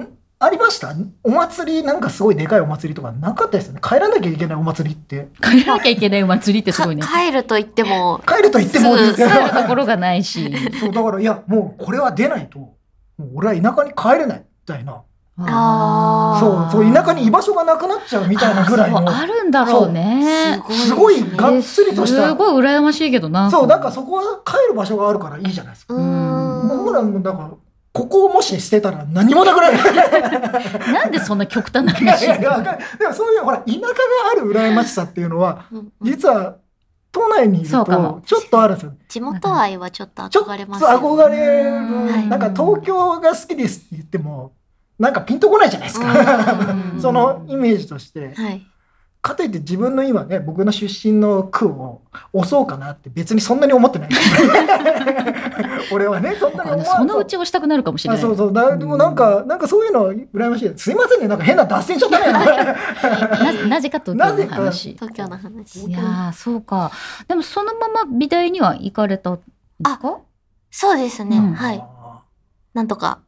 [0.47, 0.95] ありました？
[1.25, 3.81] お祭り、なんかすごいでかいお祭りとかなかったですよね？
[3.83, 5.29] 帰らなきゃいけないお祭りって。
[5.43, 7.03] 帰らなきゃいけないお祭りってすごいね。
[7.03, 10.51] か帰ると言っても、帰ると言ってもで帰るところがないし。
[10.81, 12.75] そう、だから、いや、もうこれは出ないと、も
[13.19, 15.03] う俺は田舎に帰れない、みたいな。
[15.39, 20.63] あーそうそう田舎に居場所がなくなっちゃうみたいなぐらいのあるんだろうね。
[20.71, 23.51] すごいがっつりとしたすごい羨ましいけどな。
[23.51, 25.93] そうなんかそこは帰る場所があるからいいじゃないですか。
[25.93, 27.51] うーん僕らもだから
[27.97, 29.79] ここをもし捨てたら何もなくなる。
[30.93, 33.87] なんでそんな極端ないやい話やいやもそういうほら田舎が
[34.33, 35.65] ある羨ましさっていうのは
[36.03, 36.57] 実は
[37.11, 38.93] 都内にいるとちょっとあるんですよ。
[39.09, 40.97] 地元愛はちょっと憧れますよね。
[40.99, 44.53] 憧れる、はいなんか東京が好きですって言っても
[44.99, 46.07] なんかピンとこないじゃないですか。
[46.93, 48.35] うん そのイメージとして。
[48.37, 48.67] はい。
[49.23, 54.09] かといって自分の今ね僕の出身の区を押そうかなって別にそんなに思ってない
[55.93, 58.23] 俺はね そんなに思わそのうち押したくなるかもしれない。
[58.23, 62.33] あそうそうだでもなんか、なんかそういうの羨ましいすいませんねなんか変な脱線しちゃったね
[63.63, 64.93] ななぜか東京の話。
[64.95, 65.85] 東京の話。
[65.87, 66.91] いやーそうか。
[67.29, 70.19] でもそのまま美大には行かれたんですか？
[70.71, 71.39] そうですね。
[71.39, 71.85] うんはい。
[72.75, 73.21] なんとか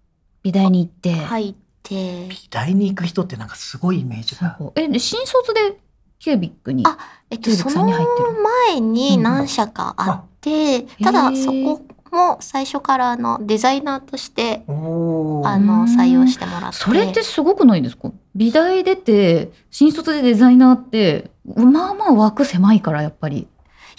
[0.42, 1.12] 美大に行って。
[1.14, 5.78] 入って、美大に行く人ってなんかすごいイメージがそうえで新卒で
[6.18, 6.84] キュービックに？
[6.86, 6.98] あ
[7.30, 11.82] えっと、その前に何社かあって、ただへーそこ
[12.12, 16.76] も最初からあのデザイナーとしてあのうん採用してもらって。
[16.76, 18.11] それってすごくないですか？
[18.34, 23.48] 美大出て新卒でデザイナーってまあまあ枠狭いからやっぱり。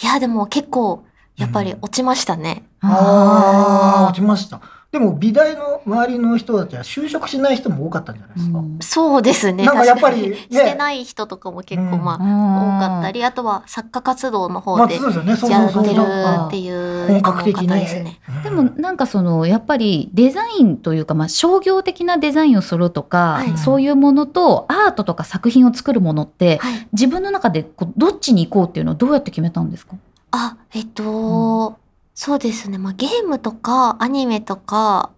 [0.02, 1.04] いや、でも結構、
[1.36, 2.64] やっぱり落ちましたね。
[2.82, 4.62] あああ落ちました
[4.92, 8.80] でも美大の周りの人たちは就職しない人も多かったんじゃないですか、うん。
[8.82, 9.64] そうですね。
[9.64, 10.36] なんかやっぱりね。
[10.36, 15.36] してない人とかも結構まあ、多かったり、あとは作家活動のま方であそうですよね。
[15.36, 16.02] そうやってる
[16.48, 18.20] っていう本格的に方ですね。
[18.44, 23.58] でもなんかそのやっぱりデザインというかまあ商業的なデザインをするとか、はい。
[23.60, 26.88] そういうものとアートとか作品を作るものってはい。
[26.94, 29.96] 自分の中でこうどっちに行こうっていうのはどうやって決めたんですか？
[30.32, 31.78] あ、えっと、
[32.22, 32.78] そうですね。
[32.78, 35.14] まあゲームとかアニメとか、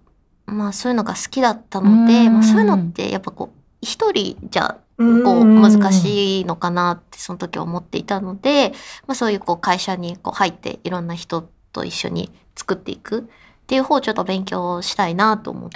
[0.45, 2.34] まあそういうのが好きだったので、うん。
[2.34, 8.74] まあそういうのってやっぱこう、一人じゃこううん難しいのかなってその時は思っていたので、
[9.08, 13.24] まあ、そういうこう会社にこう入っていろんな人と一緒に作っていくっ
[13.66, 15.76] ていう方をちょっと勉強したいなと思って。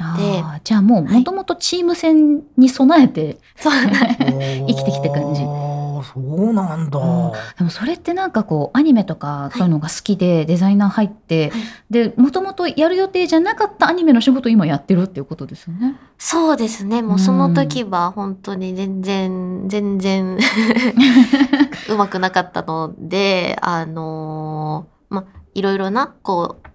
[0.64, 5.42] じゃあもうもともとチーム戦に備えて、そう 生きてきて感じ
[6.04, 7.32] そうなんだ、うん。
[7.58, 9.58] でもそれってなんかこうアニメとかい。
[9.58, 11.62] そういうのが好きでデザイナー入って、はい。
[11.90, 15.96] でもともとやる予定じゃなかったアニメの仕事を今やってるっていうことですよね。
[16.18, 17.02] そうですね。
[17.02, 20.38] もうその時は本当に全然全然
[21.90, 26.68] うまくなかったのであのーまあいろいろなこう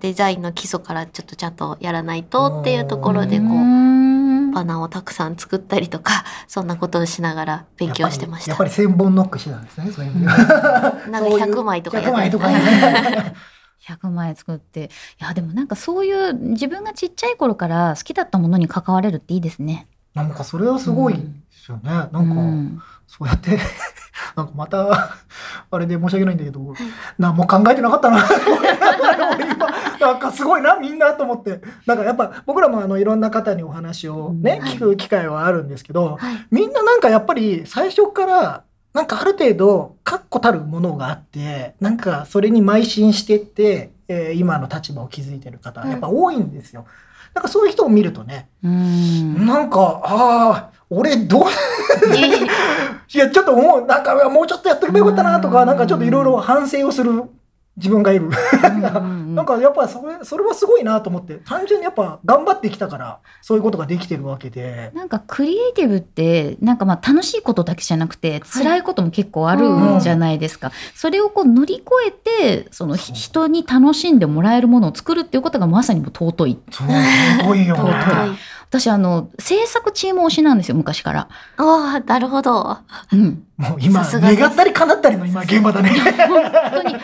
[0.00, 3.48] デザインの基礎からちょっとちゃんとやらないとっていうところでこう
[4.60, 8.52] うんバナーをたくさん作ったりとか そんなことをしながら勉強してました。
[8.52, 10.34] やっぱり千本ノックしてたんですねそういう意味では
[11.10, 12.54] なんか100枚とかや100枚とかね。
[12.64, 13.34] ね
[13.86, 14.90] 100枚作って
[15.20, 19.86] いやでもなんかそういう自分がちっちゃい頃から好きだったものに関われるっていいですね。
[20.14, 23.58] なんかそれはすごいですよね、なんか、うんそうやって
[24.36, 25.18] なんかまた
[25.70, 26.74] あれで申し訳ないんだけど、
[27.18, 28.24] 何も考えてなかったな。
[30.00, 31.60] なんかすごいなみんなと思って。
[31.86, 34.68] なんかやっぱ僕らもあのいろんな方にお話をね、うん。
[34.68, 36.46] 聞く機会はあるんですけど、はい。
[36.50, 38.62] みんななんかやっぱり最初から
[38.92, 46.86] なんかある程度確固たるものがあってなんかそれに邁進してって、えー今の立場を築いてる方やっぱ多いんですよ。
[47.34, 49.46] なんかそういう人を見るとね、うん。
[49.46, 51.44] なんかああ俺どう
[53.12, 53.86] いやちょっと思う。
[53.86, 55.54] なんかもうちょっとやっとけばよかったなとうん。
[55.54, 57.22] かなんかちょっといろいろ反省をする
[57.76, 58.30] 自分がいる。
[59.34, 61.34] なんかやっぱそれそれはすごいなと思って。
[61.44, 64.92] 単純にやっぱ頑張ってきたからそういうことができてるわけで。
[64.94, 70.00] なんかクリエイティブってなんかまあ楽しいことだけじゃなくて辛いことも結構あるん。
[70.00, 76.58] じゃないですか、それをこう乗り越えてその人に楽しんでもらえるものを作るっていうことがまさにもう尊い。
[76.70, 77.92] そうすごいよね。
[77.92, 78.36] 尊い。
[78.68, 82.78] 私あの制作チーム推しなんですよ昔から、ああ、なるほど。
[83.12, 85.90] うん、もう今願ったり叶ったりの今現場だね。
[85.90, 86.94] 本当にい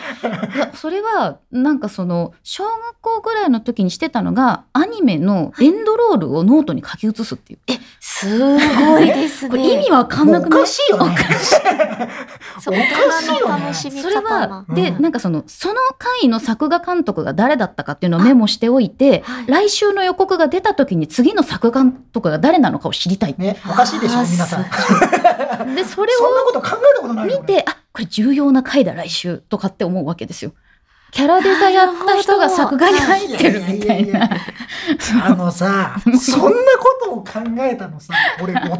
[0.59, 9.73] や それはなんかその小学校ぐらいの時にしてたのがアニメのエンドロールをノートに書き写すっていうえ、すごいですね。
[9.73, 10.61] 意味わかんなくない？
[10.61, 11.15] かしいよね。
[11.15, 12.09] おかしいよね
[12.65, 12.71] 大
[13.31, 14.65] 人の楽しみそれは。
[14.67, 23.35] うんでなんかそのその回の作画監督が誰だったかっていうのをメモしておいてはい来週の予告が出た時に次の作画監督が誰なのかを知りたい。
[23.37, 24.65] ね、おかしいでしょ皆さん。
[25.75, 27.27] で それそんなをこと考えたことない。
[27.27, 30.53] 見てあこれ重要な回だ来週とかって思うわけですよ。
[31.13, 34.27] キャラデザやった人が作画に入ってるみたいな。
[35.23, 38.79] あのさ、そんなことを考えたのさ、俺大人にな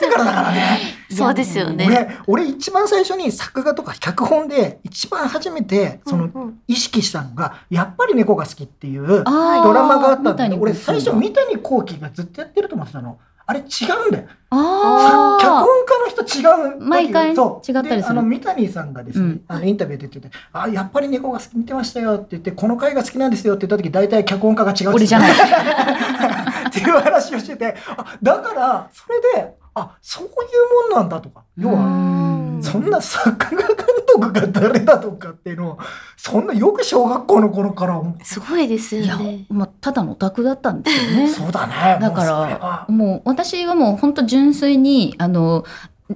[0.00, 0.80] てからだからね。
[1.08, 1.86] そうですよね。
[2.26, 6.28] 俺、俺一番最初に作画とか脚本で一番初めてその
[6.66, 13.18] 意識したのが、やっぱり猫が好きっていうドラマがあったんだけど、俺最初三谷幸喜がずっとやってると思ってたの。
[13.50, 14.28] あれ違うんだよ。
[14.50, 15.66] あ脚本あ。
[15.86, 16.80] 家の人違う。
[16.80, 25.32] 毎回そう違ったりするであの、三谷さんがですね、うんあの、インタビューで言ってて、あ、やっぱり猫が好き見てましたよって言って、この回が好きなんですよって言った時、大体脚本家が違う俺じゃない。
[26.68, 33.76] っていう話をしてて、あ、だから、それで、あ、そういうもんなんだとか、要うは、んそんな作画監
[34.06, 35.78] 督が誰だとかっていうのを、
[36.16, 41.28] そんなよく小学校の頃からすごいですよいやね。、まあ、ただのオタクだったんですよね。
[41.28, 41.98] そうだね。
[42.00, 45.64] だからは、もう私はもう本当純粋に、あの、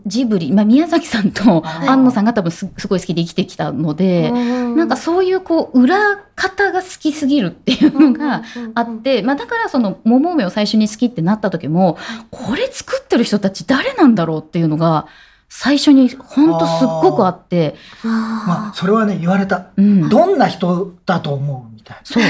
[0.06, 1.88] ジブリ、まあ、宮崎さんとはい。
[1.88, 8.42] 安野さんが多分すすごい好きで生きてきたので、ななんかそういうこう裏方が好きすぎるっていうのが
[8.74, 11.98] あって、まあ、だからその桃梅を最初に好きってなった時も
[12.30, 15.06] これ作ってる人たち誰なんだろうっていうのが
[15.54, 19.66] 最初に本当すっごくあって、まあ、それはね、言われた。
[19.76, 22.22] うん、どんな人だと思うみたいそう。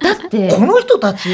[0.00, 0.54] だってな。
[0.56, 1.28] この人たち、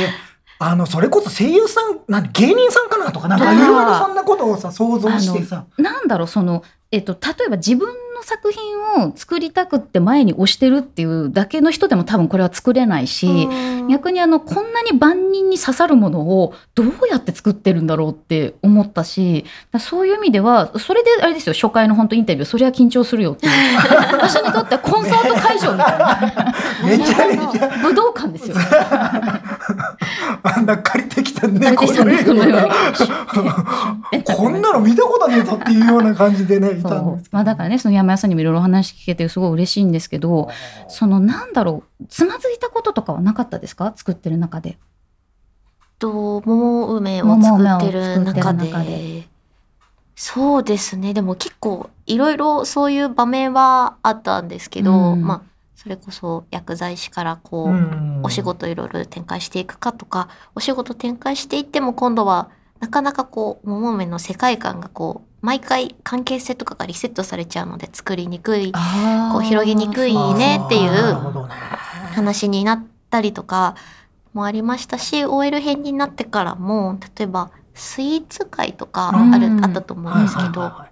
[0.58, 5.66] あの、それこそ声優さん、なん芸人さんかなとか、なんかいろいろそんなことをさ、想像してさ。
[5.78, 13.48] なんだろうその、えっと、例えば自分の作品を作りたくって前に押してるっていうだけの人でも多分これは作れないし、
[13.90, 23.52] 逆にあのこんなに万人に刺さるものをどうやって作ってるんだろうって思ったしだそういう意味ではそれであれですよ初回の本当インタビューそれは緊張するよっていう。
[24.12, 26.54] 私にとってはコンサート会場みたいな。
[26.84, 28.56] めちゃめちゃ、武道館ですよ。
[30.42, 32.68] あんな借りてきた猫の映猫のように。
[34.12, 40.48] 画 こんなの見たことねえぞっていうような感じでね、いそたんですまあだからねその山屋さんにもいろいろ話聞けてすごい嬉しいんですけど
[40.88, 43.92] そのなんだろうつまずいたこととかはなかったですか？
[43.96, 44.78] 作ってる中で。
[45.98, 49.28] と桃梅を作ってる中桃梅を作ってる中でで。
[50.16, 51.14] そうですね。
[51.14, 55.24] でも結構いろいろそういう場面はあったんですけど、うん。
[55.24, 55.42] まあ
[55.74, 58.20] それこそ薬剤師からこう、うん。
[58.22, 62.48] お仕事いろいろ展開していくかとかお仕事展開していっても今度は
[62.80, 70.90] なかなかこう桃梅の世界観がこう毎回関係性とかがリセットされちゃうので作りにくいこう広げにくいねっていう
[72.14, 73.76] 話になったりとか
[74.32, 79.64] もありましたし OL 編になってからも例えばスイーツ会とかある、うん。
[79.64, 80.90] あったと思うんですけど、あ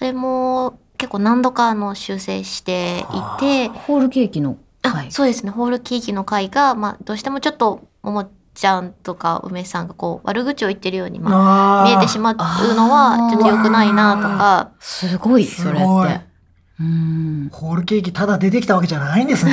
[0.00, 5.12] れも結構何度かあの修正していてホールケーキのあ会。
[5.12, 5.52] そうですね。
[5.52, 16.30] ホールケーキの会が、まあ、どうしてもちょっとももちゃんとか梅さんがこう悪口を言ってるように、まあ、見えてしまうのはちょっと良くないなとかすごいそれって。
[16.78, 19.52] うんホールケーキただ出てきたわけじゃないんですね。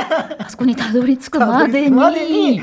[0.40, 2.56] あそこにたどり着くまでにに。
[2.56, 2.62] い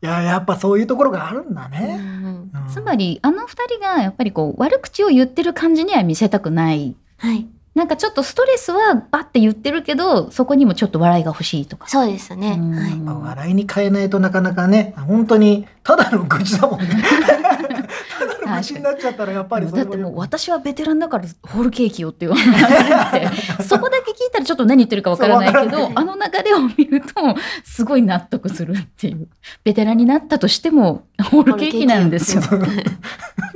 [0.00, 1.98] や、やっぱそういうところがあるんだうんね。
[1.98, 6.96] うんうんつまりあの二人がやっぱりこう悪口を言ってる感じには見せたくない。
[7.18, 7.46] はい
[7.76, 11.86] なんかちょっとストレスはバッて言ってるけどそこにもちょっと笑いが欲しいとか。
[11.88, 16.88] そうですね、うんはいまあ笑いに変えないとなかなかね、本当にただの愚痴だもんね。
[18.46, 23.28] ただの愚痴になっちゃったらやっぱりだってもうよ私はベテランだからホールケーキよって言われて
[23.64, 27.06] そこだけ聞いたらちょっと何言ってるかわからないけどあの流れを見ると
[27.64, 29.28] すごい納得するっていう
[29.64, 32.42] ベテランになったとしてもホールケーキなんですよ。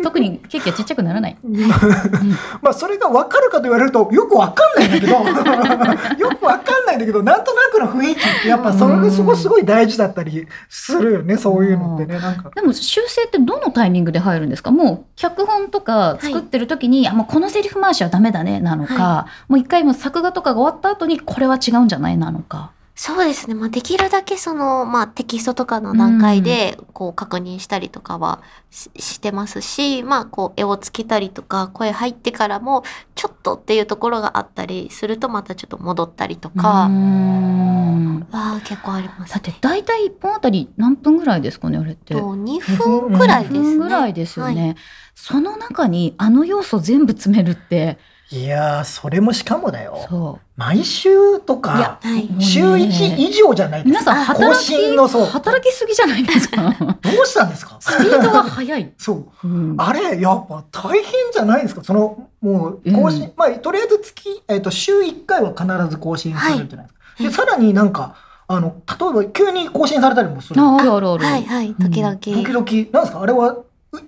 [0.02, 1.36] 特にケーキはちっちゃくならない。
[2.62, 5.12] まあそれが分かるかと言われるとよく分かんないんだけど
[6.18, 12.50] よく分かんないんだけどなんとなくの雰囲気ってやっぱそれがすごいすごい大事だったりするよねそういうのってねなんか。
[12.54, 14.70] でも修正ってどのタイミングで入るんですか？
[14.80, 22.72] もう脚本とか作ってる時に、あもうこのセリフ回しはダメだねなのか、はもう一回もう作画とかが終わった後にこれは違うんじゃないなのか。
[22.94, 32.84] そうですね、まあ、できるだけその、まあ、テキストとかの段階でこう確認したりとかはししてますし、まあ、こう絵をつけたりとか声入ってからも
[33.14, 38.26] ちょっとっていうところがあったりするとまたちょっと戻ったりとかん。
[38.30, 42.14] は結構ありますだって大体1本あたり何分ぐらいですかねあれって。
[42.14, 43.60] と2分くらいですね。
[43.60, 44.76] 分ぐらいですよね、はい。
[45.14, 47.98] その中にあの要素全部詰めるって
[48.32, 50.06] いやーそれもしかもだよ。
[50.08, 52.42] そ毎週とかはい。
[52.42, 53.80] 週1以上じゃない。
[53.80, 55.26] です皆さんあ働更新のそう。
[55.26, 56.62] き働きすぎじゃないですか？
[57.02, 57.76] どうしたんですか？
[57.80, 59.48] スピードが速い、 そう。
[59.48, 59.74] うん。
[59.78, 61.02] あれやっぱ大変
[61.32, 61.82] じゃないですか？
[61.82, 63.32] そのもう更新、うん。
[63.36, 67.28] まあとりあえず月、えっと週1回は必ず更新されるじゃないですか、はい。
[67.30, 68.14] でさらになんか
[68.46, 71.74] あの例えば急に更新されたりもするああるあるある、はいはい。
[71.74, 72.54] 時々、時々。
[72.92, 73.22] なんですか？
[73.22, 73.56] あれは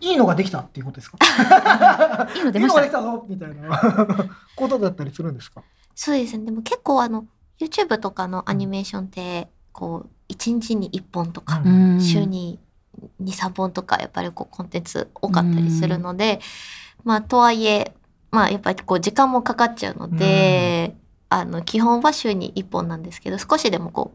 [0.00, 1.18] いいいのができたっていうことですか？
[2.36, 2.74] いいの出いいました。
[2.74, 4.28] のができたぞみたいな。
[4.56, 5.62] ことだったりするんですか？
[5.94, 6.44] そうですね。
[6.44, 7.26] でも結構あの
[7.58, 12.00] YouTube とかのアニメーションってこう1日に1本とか、うん。
[12.00, 12.58] 週に
[13.22, 16.40] 23本とかやっぱりこうコンテンツ多かったりするので、
[17.04, 17.94] まあとはいえ
[18.30, 20.94] まあやっぱりこう時間もかかっちゃうので、
[21.28, 24.12] あの基本は週に1本なんですけど少しでもこ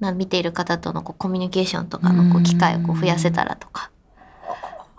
[0.00, 2.44] うな見ている方とのこうコミュニケーションとかのこううん。
[2.44, 3.90] 機会をこう増やせたらとか。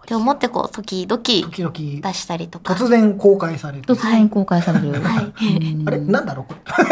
[0.08, 2.74] って思ってこう時々時々出したりとか。
[2.76, 3.84] 突然公開される。
[3.84, 4.93] 突然公開される。
[5.01, 6.53] はいうんあれなんだろう？
[6.53, 6.55] こ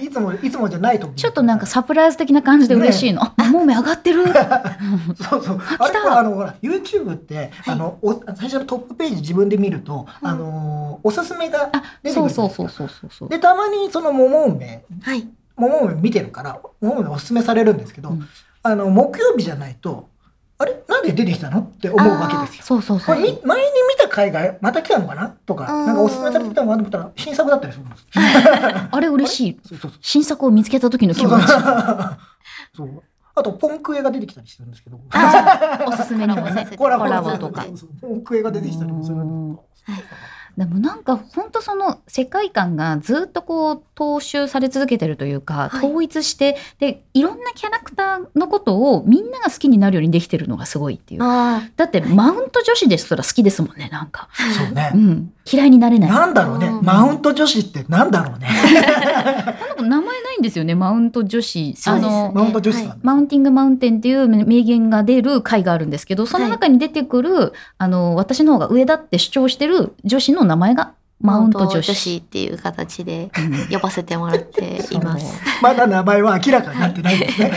[0.00, 3.22] れいつもいつもじゃないとちょっとなんかサプライズ的な感じで嬉しいの。
[3.22, 4.24] あ、もう目上がってる。
[5.30, 5.60] そうそう。
[5.78, 13.28] あれ来たあのほら YouTube って、あのお最初のトップページ自分で見ると、あのおすすめがあ、出てくるそうそうそうそうそうそう。
[13.28, 15.28] でたまにその桃梅はい。
[15.56, 18.28] 桃梅見てるから桃梅おすすめされるんですけど、うん
[18.60, 20.08] あの木曜日じゃないと
[20.58, 20.82] あれ？
[20.88, 21.60] なんで出てきたの？
[21.60, 22.64] って思うわけですよ。
[22.64, 23.16] そうそうそう。
[23.16, 25.28] これみ前に見た回がまた来たのかな？
[25.28, 28.06] とか、うんなんかおすすめされてたのかなと思ったら新作だったりするんです。
[28.90, 29.60] あれ嬉しい。
[30.00, 31.46] 新作を見つけた時の気持ち。
[32.76, 33.02] そう
[33.36, 34.98] あとポンクエが出てきたりするんですけど。
[35.10, 36.68] あおすすめにもね。
[36.76, 37.64] コラボとか
[38.00, 39.58] ポンクエが出てきたりもするん
[40.58, 45.86] でもなんか本当その世界観がずっとこう踏襲され続けてるというか、はい。
[45.86, 51.22] 統一してでいろんなキャラクターのことをみんなが好きになるようにできてるのがすごいっていう。
[51.22, 54.90] あだってマウント女子ですら好きですもんねなんか、そうね。
[54.92, 54.96] う。
[54.96, 56.10] ん、嫌いになれない。
[56.10, 56.66] なんだろうね。
[56.66, 56.82] う。
[56.82, 56.84] ん。
[56.84, 58.48] マウント女子ってなんだろうね。
[59.60, 63.00] この子名前ないんですよねマウント女子あのマウント女子さん。
[63.02, 72.16] マウンティングマウンテンっていう名言が出る回があるんですけどその中に出てくる、あの私の方が上だって主張してる女子の名前がマウント女子。
[72.16, 75.42] っていう形でうん呼ばせてもらっています。
[75.62, 77.52] まだ名前は明らかになってないですね。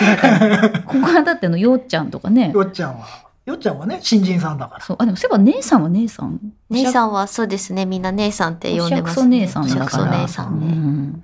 [0.85, 3.05] ここはだってあのよっちゃんとかねよっちゃんは。
[3.43, 4.85] よっちゃんはね、新人さんだから。
[4.85, 6.39] そうあでもそういえば姉さんは姉さん？
[6.69, 7.85] 姉さんはそうですね。
[7.87, 10.67] みんな姉さんって呼んでます、おしゃくそ姉さんだから姉さんうね。
[10.67, 11.23] ん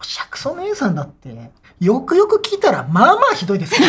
[0.00, 1.28] おしゃくそ姉さんだって、
[1.80, 3.88] よくよく聞いたら、まあまあひどいですよ。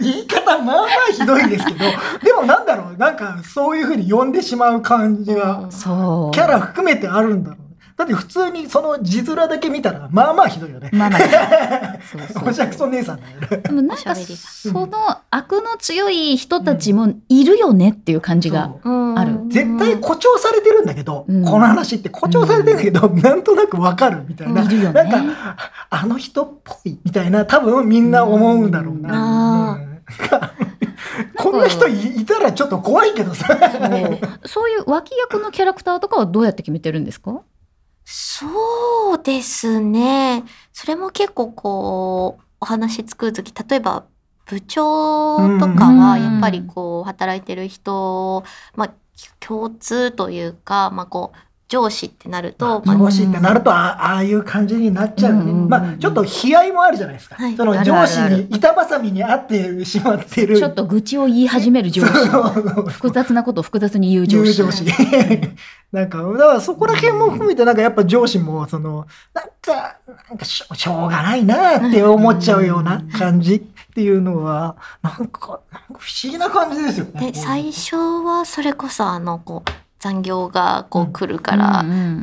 [0.00, 1.78] 言い方、まあまあひどいんですけど、
[2.22, 7.71] でもなんだろう、なんかそういうふうに呼んでしまう感じが、そうキャラ含めてあるんだろうね。
[7.96, 10.90] だって普通にその字面だけ見たら、まあまあひどいよね。
[10.92, 11.20] まあまあ
[12.10, 13.56] そうそうおしゃくそ姉さんだよね。
[13.58, 14.88] でもなんかその
[15.30, 19.18] 悪の強い人たちもいるよねっていう感じが、そううん。
[19.18, 19.38] ある。
[19.48, 21.44] 絶対誇張されてるんだけど、うん。
[21.44, 24.62] この話って誇張されてるんだけど、なんとなくわかるみたいな。
[24.62, 25.56] いるよなんねか、
[25.90, 29.02] あの人っぽいみたいな、多分みんな思うんだろううん。
[29.02, 29.72] な。
[29.72, 29.92] あうん
[31.36, 33.46] こんな人いいたらちょっと怖いけどさ。
[33.48, 37.42] そうそういう脇役のキャラクターとかはどうやって決めてるんですか？
[38.04, 40.44] そうですね。
[40.72, 44.08] それも結構こう、お話作るとき、例えば
[44.46, 48.44] 部長とかはうんやっぱりこう、働いてる人、
[48.74, 48.94] まあ、
[49.40, 51.38] 共通というか、まあこう、
[51.72, 55.32] 上司ってなると、まあ上司ってなるとあああいう感じになっちゃう。
[55.32, 55.68] よね、うん。
[55.70, 57.56] まあちょっと悲哀もあるじゃないですか、はい。
[57.56, 60.58] その上司に板挟みにあってしまってる。
[60.58, 62.90] ちょっと愚痴を言い始める上司。
[62.90, 64.52] 複雑なことを複雑に言う上司。
[64.52, 64.84] 上司。
[65.92, 69.96] なんかだからそこら辺も含めてなんかやっぱ上司もそのなんか
[70.28, 73.60] なんかしょしょうがないなって思っちゃうような感じっ
[73.94, 75.60] ていうのはなんかなんか
[75.98, 77.32] 不思議な感じですよね。
[77.32, 79.70] で、最初はそれこそあの、こう、
[80.02, 82.20] 残業がこう来るから、うんう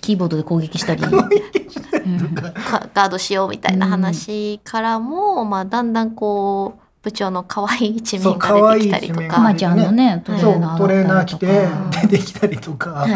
[0.00, 9.28] キーボードで攻撃したり、ガードしようみたいな話からも、まあ、だんだんこう、部長の可愛い一面が出てきたりとか。
[9.28, 13.10] かまちゃんのねトレーナートレーナーりと着てか出てきたりとか、はい。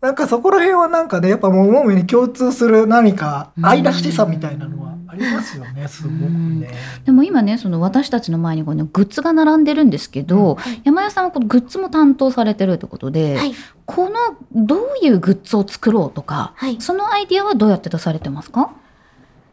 [0.00, 6.70] なんかそこら辺はなんかねやっぱもうもうに共通する何か愛らしさみたいなのはありますよねすごくね。
[7.04, 13.54] でも今ねその私たちの前にこのグッズが並んでるんですけど、はい山谷さんはこのグッズも担当されてるってことで、はい。
[13.86, 14.14] この
[14.54, 16.80] どういうグッズを作ろうとかはい。
[16.80, 18.72] そのアイディアはどうやって出されてますか？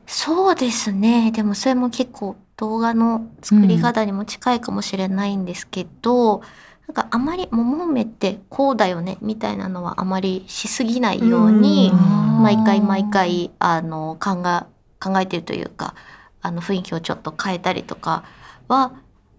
[0.05, 1.31] そうですね。
[1.31, 6.41] でもそれも結構動画の作り方にも近いかもしれないんですけど、
[6.87, 14.65] なんかあまり桃梅ってこうだよねみたいなのはあまりしすぎないようにうん毎回毎回あの考え
[14.99, 15.95] 考えてるというか
[16.41, 18.23] あの雰囲気をちょっと変えたりとか
[18.67, 18.93] は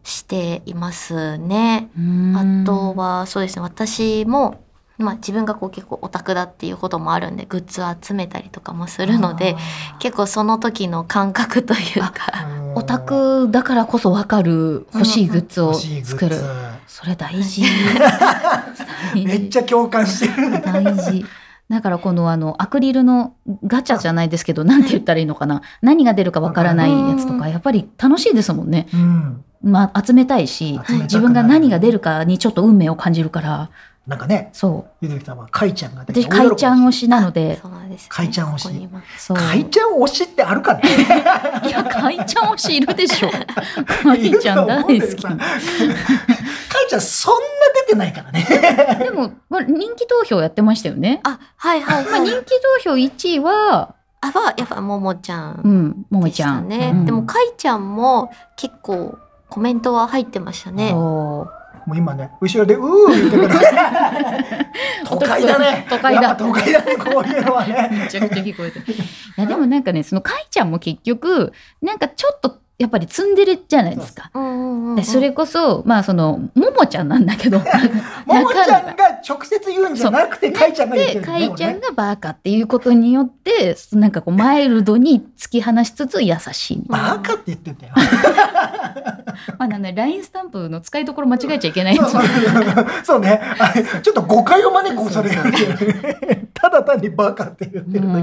[0.05, 1.91] していますね。
[2.35, 3.63] あとはそうですね。
[3.63, 4.63] 私も
[4.97, 9.57] まあ自分がこう結構オタクだっていうこともあるんでグッズを集めたりとかもするので
[10.01, 12.13] 結構その時の感覚というか
[12.73, 16.45] 構オタクだからこそ分かる欲しいグッズを作る、ッズ。
[16.87, 17.63] それ大事。
[19.15, 20.61] めっちゃ共感してる。
[20.61, 21.25] 大事
[21.69, 25.63] だからこのあのアクリルのガチャじゃないですけどなんて言ったらいいのかな。
[25.83, 29.45] 何が出るかわからないやつとうんかやっぱり楽しいですもんね、うん。
[29.63, 33.71] まあ、集めたいし自分が何が出るかにちょっと運命を感じるから
[34.09, 35.05] なんかねそう。
[35.05, 37.59] ゆずきさんはかいちゃんが出て私かいちゃん推しなので。
[37.61, 38.09] そうなんです、ね。
[38.09, 38.89] かいちゃん推し。
[39.19, 39.37] そう。
[39.37, 40.83] かいちゃん推しってあるかね？
[41.67, 43.29] いやかいちゃん推しいるでしょ。
[43.29, 45.23] かいちゃん大好き。
[45.23, 45.37] かい
[46.89, 47.41] ちゃんそんな
[47.87, 48.47] 出てないからね。
[48.99, 52.29] でもまあ人気投票やってましたよね、あはいはいまあ、はい。
[52.29, 52.49] 人気
[52.83, 56.93] 投票1位はあはやっぱももちゃんうんももでしちゃん、たね。
[56.95, 57.05] うん。
[57.05, 59.19] でもかいちゃんも結構
[59.51, 60.93] コメントは入ってましたね。
[60.95, 61.58] おー
[61.89, 64.13] もう今ね、後ろで、うー言ってから。
[65.09, 65.87] 都会だね。
[65.89, 67.89] 都会だ都会だね、こういうのはね。
[67.91, 68.85] めちゃくちゃ聞こえてる。
[68.93, 74.31] いやでもなんかねそのかいちゃんも結局なんかちょっとやっぱり積んでるじゃないですか。
[75.05, 77.59] それこそまあそのももちゃんなんだけど。
[78.25, 81.49] ももちゃんが直接言うんじゃなくて、かいちゃんが言ってでるんだね。
[81.49, 86.83] かいちゃんがバーカっていうことによってなんかこうマイルドに突き放しつつ優しい。
[86.87, 87.95] バカって言ってんだよ。
[89.59, 91.97] まあね LINE スタンプの使いどころ間違えちゃいけない
[93.05, 93.41] そうね。
[93.59, 93.73] あ
[94.03, 95.43] ちょっと誤解を招く恐れが。
[95.43, 96.49] あそうる。
[96.55, 98.23] ただ単にバカって言ってるだ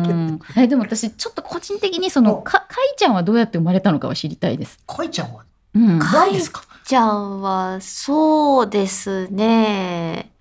[0.55, 4.79] けえでも私ちょっと個人的にそのおかかいちゃんはどうやって生まれたのかは知りたいです。
[4.87, 5.43] かいちゃんは？
[5.73, 6.63] うん、か何ですか？
[6.85, 10.31] ちゃんは、そうですね。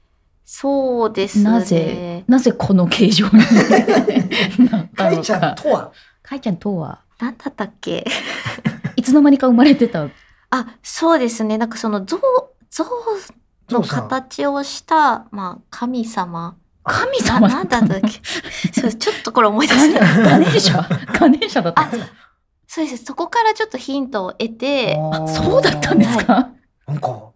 [0.44, 1.44] そうですね。
[1.44, 2.24] なぜ？
[2.28, 3.42] なぜこの形状に？
[4.94, 5.55] かいちゃんか。
[5.55, 5.92] とは？
[6.22, 7.00] かいちゃんとは？
[7.18, 8.05] なんだったっけ？
[8.96, 10.07] いつの間にか生まれてた。
[10.50, 11.59] あ、そうですね。
[11.59, 12.18] なんかその象、
[12.70, 12.84] 象
[13.70, 16.57] の形をした、まあ、神様。
[16.84, 18.20] 神な様だっなんだったたっけ？
[18.80, 20.00] そうちょっとこれ思い出せない。
[20.22, 22.12] ガネーシャガネーシャだったんですか？
[22.75, 23.05] そうです。
[23.05, 26.51] そこからちょっとヒントを得て、あそうだったんですか？
[26.89, 27.31] なんか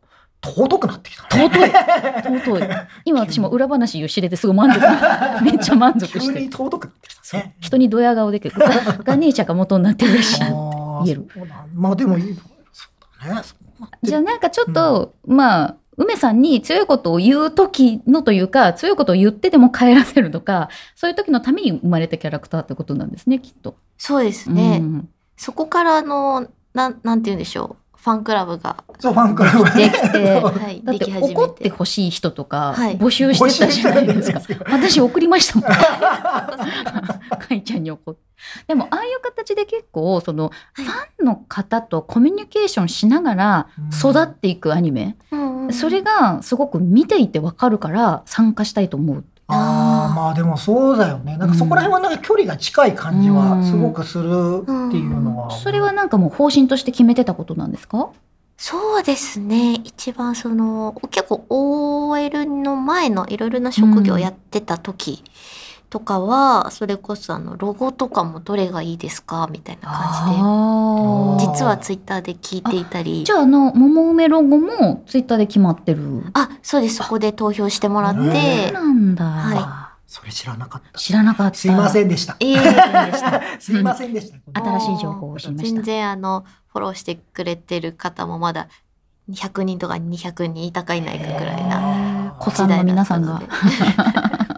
[0.45, 1.45] 尊くなってきたね。
[1.45, 2.32] 尊い。
[2.32, 2.68] 尊い。
[3.05, 4.80] 今私も裏話を知れてすごい満足。
[5.45, 6.34] めっちゃ満足急して。
[6.34, 7.55] るに尊くなってきたね。
[7.61, 8.68] 人にドヤ顔でけどガ
[9.05, 10.41] ガネーシャが元になってるらしい。
[10.41, 11.28] 言える。
[11.72, 12.36] まあでもいい
[12.72, 12.89] そ
[13.22, 13.43] うだね。
[13.45, 23.76] そうなってじゃあなんかちょっと、まあ梅さんに強いことを言う時のというか強いことを言ってでも帰らせるとかそういう時のために生まれたキャラクターってことなんですねきっと。
[23.99, 24.78] そうですね。
[24.80, 25.09] うん
[25.39, 27.99] そこからあの、なん、なんて言うんでしょう。
[27.99, 31.05] ファンクラブが、そうファンクラブができてはい、だって。
[31.18, 34.64] 怒ってほしい人とかはい募集してたじゃないですか募集して。
[34.70, 35.68] 私送りましたもん。
[35.68, 38.20] かいちゃんに怒って。
[38.68, 49.24] でもああいう形で結構そのファンの方とコミュニケーションしながら育っていくアニメ、うんそれがすごく見ていてわかるから参加したいと思う。
[49.51, 51.36] ああまあでもそうだよね。
[51.38, 55.51] なんかそこら辺はなんか距離が近い感じはすごくするっていうのは。
[55.51, 58.11] それはなんかもう方針として決めてたことなんですか？
[58.59, 59.74] そうですね。
[59.84, 65.22] 一番その、結構 OL の前のいろいろな職業をやってた時
[65.91, 69.49] とかは、それこそあの、ロゴとかもどれがいいですか？
[69.51, 76.24] みたいな感じで、実はツイッターで聞いていたりじ、ゃああの桃梅ロゴもツイッターで決まってる。
[76.34, 76.97] あ、そうです。
[76.97, 80.99] そこで投票してもらっへてそう、なんだ、はそれ知らなかった。
[80.99, 81.57] 知らなかった。
[81.57, 82.07] すいません。
[82.07, 82.36] んでした。
[82.41, 82.70] ええでし
[83.22, 83.41] た。
[83.61, 84.39] すいませんでした。
[84.61, 88.68] 新しい情報を知りました全然あの、フォローしてくれてる方もまだ
[89.30, 92.34] 100人とか200人いたかいないかぐらいな。
[92.39, 93.43] 子さんの皆さんが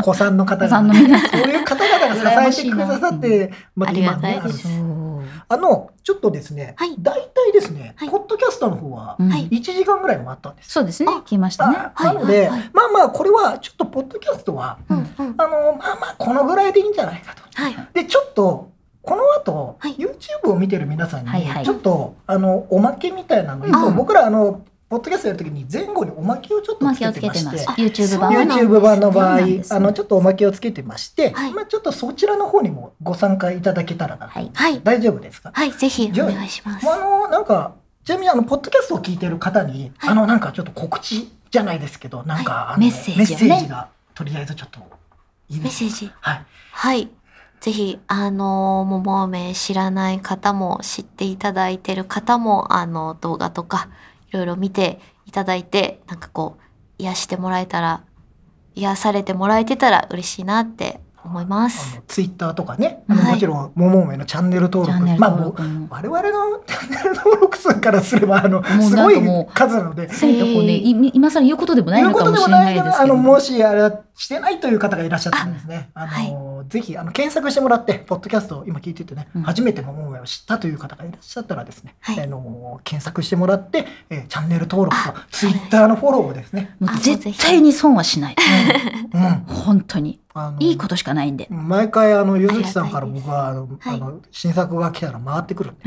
[0.03, 0.83] 子さんの方が。
[0.83, 4.41] の皆さんそういう方々が支えてくださって、まあ今ね。
[4.43, 10.71] あのあの、ちょっとですねはい、大体ですねはい、ポッドキャストの方はうんはい1時間ぐらいもあったんです。
[10.73, 11.23] そうですねあ。
[11.23, 11.77] 来ましたね。
[11.99, 14.79] なので、まあまあ、これはちょっとポッドキャストは。
[14.89, 17.43] あの、まあまあ、このぐらいでいいんじゃないかと。
[17.55, 17.75] はい。
[17.95, 18.71] で、ちょっと、
[19.03, 21.31] この後、はい YouTube を見てる皆さんに、
[21.65, 28.33] ちょっと、あの、おまけみたいなの、いつも僕ら、あの、ポッドキャストやるときに前後におまけをちょっとつけてまして YouTube 版。
[28.33, 34.27] YouTube 版の場合、そうなんですあの、ちょっとおまけをつけてまして、はいまあちょっとそちらの方にもご参加いただけたらな。
[34.27, 34.51] はい。
[34.53, 34.81] はい。
[34.83, 35.53] 大丈夫ですか？
[35.55, 35.71] はい。
[35.71, 36.91] ぜひお願いします。
[36.91, 44.81] あの、なんか、ちなみにあの、ポッドキャストを聞いてる方に、はいあの、なんかちょっと告知じゃないですけど、なんか、メッセージをねメッセージが、とりあえずちょっと、
[45.49, 45.85] いいですか？
[45.85, 46.13] メッセージ。
[46.21, 46.47] はい。
[46.73, 47.09] はい。
[47.61, 53.89] ぜひ、あの、桃梅知らない方も知っていただいてる方も、あの、動画とか、
[54.31, 56.63] いろいろ見ていただいて、なんかこう、
[56.99, 58.05] 癒してもらえたら、
[58.75, 61.97] 癒されてもらえてたら嬉しいなって思いまあす。
[61.97, 65.55] の、ツイッターとかね、あのはいもちろん、ももめのチャンネル登録、チャンネルまあもう。
[65.91, 69.17] 我々のチャンネル登録数からすれば、あの、すごい
[69.55, 73.17] 数なので、そういうとこね、い今更言うことでもないのかもしれないいですけど。
[73.17, 88.37] もし、あれ、してないという方がいらっしゃったらですね、あはいの、ぜひ、あの、検索してもらって、ポッドキャストを今聞いててね、うん初めてももめを知ったという方がいらっしゃったらですね、はいあの、検索してもらって、えーチャンネル登録とあ、ツイッターのフォローをですね、絶対に損はしない。
[89.15, 89.21] うん。
[89.55, 90.20] 本当に。
[90.33, 91.47] あのいいことしかないんで。
[91.51, 95.73] 毎回あのゆずきさんから僕はあの、はいあの新作が来たら回ってくる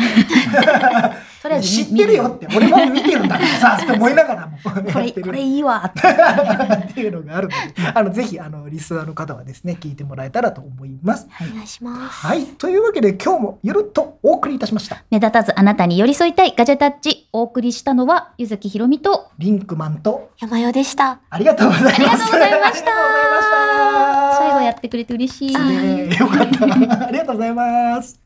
[1.42, 6.02] とりあえず知ってるよって俺も見てるんだからさ って思いながらもこれ、これいいわって。
[6.92, 11.28] っていうのがあるのであのぜひあのリスナーの方はですね聞いてもらえたらと思います。
[11.30, 12.28] はいお願いします。
[12.28, 17.30] はいというわけで今日もゆるっとお送りいたしました目立たずあなたに寄り添いたいガジェタッチ。
[17.34, 21.20] お送りしたのは、ゆずきひろみと、リンクマンと山代でした。
[21.30, 21.96] ありがとうございます。
[21.96, 25.54] ありがとうございました最後やってくれて嬉しい。
[25.54, 27.08] よかった。
[27.08, 28.23] ありがとうございます。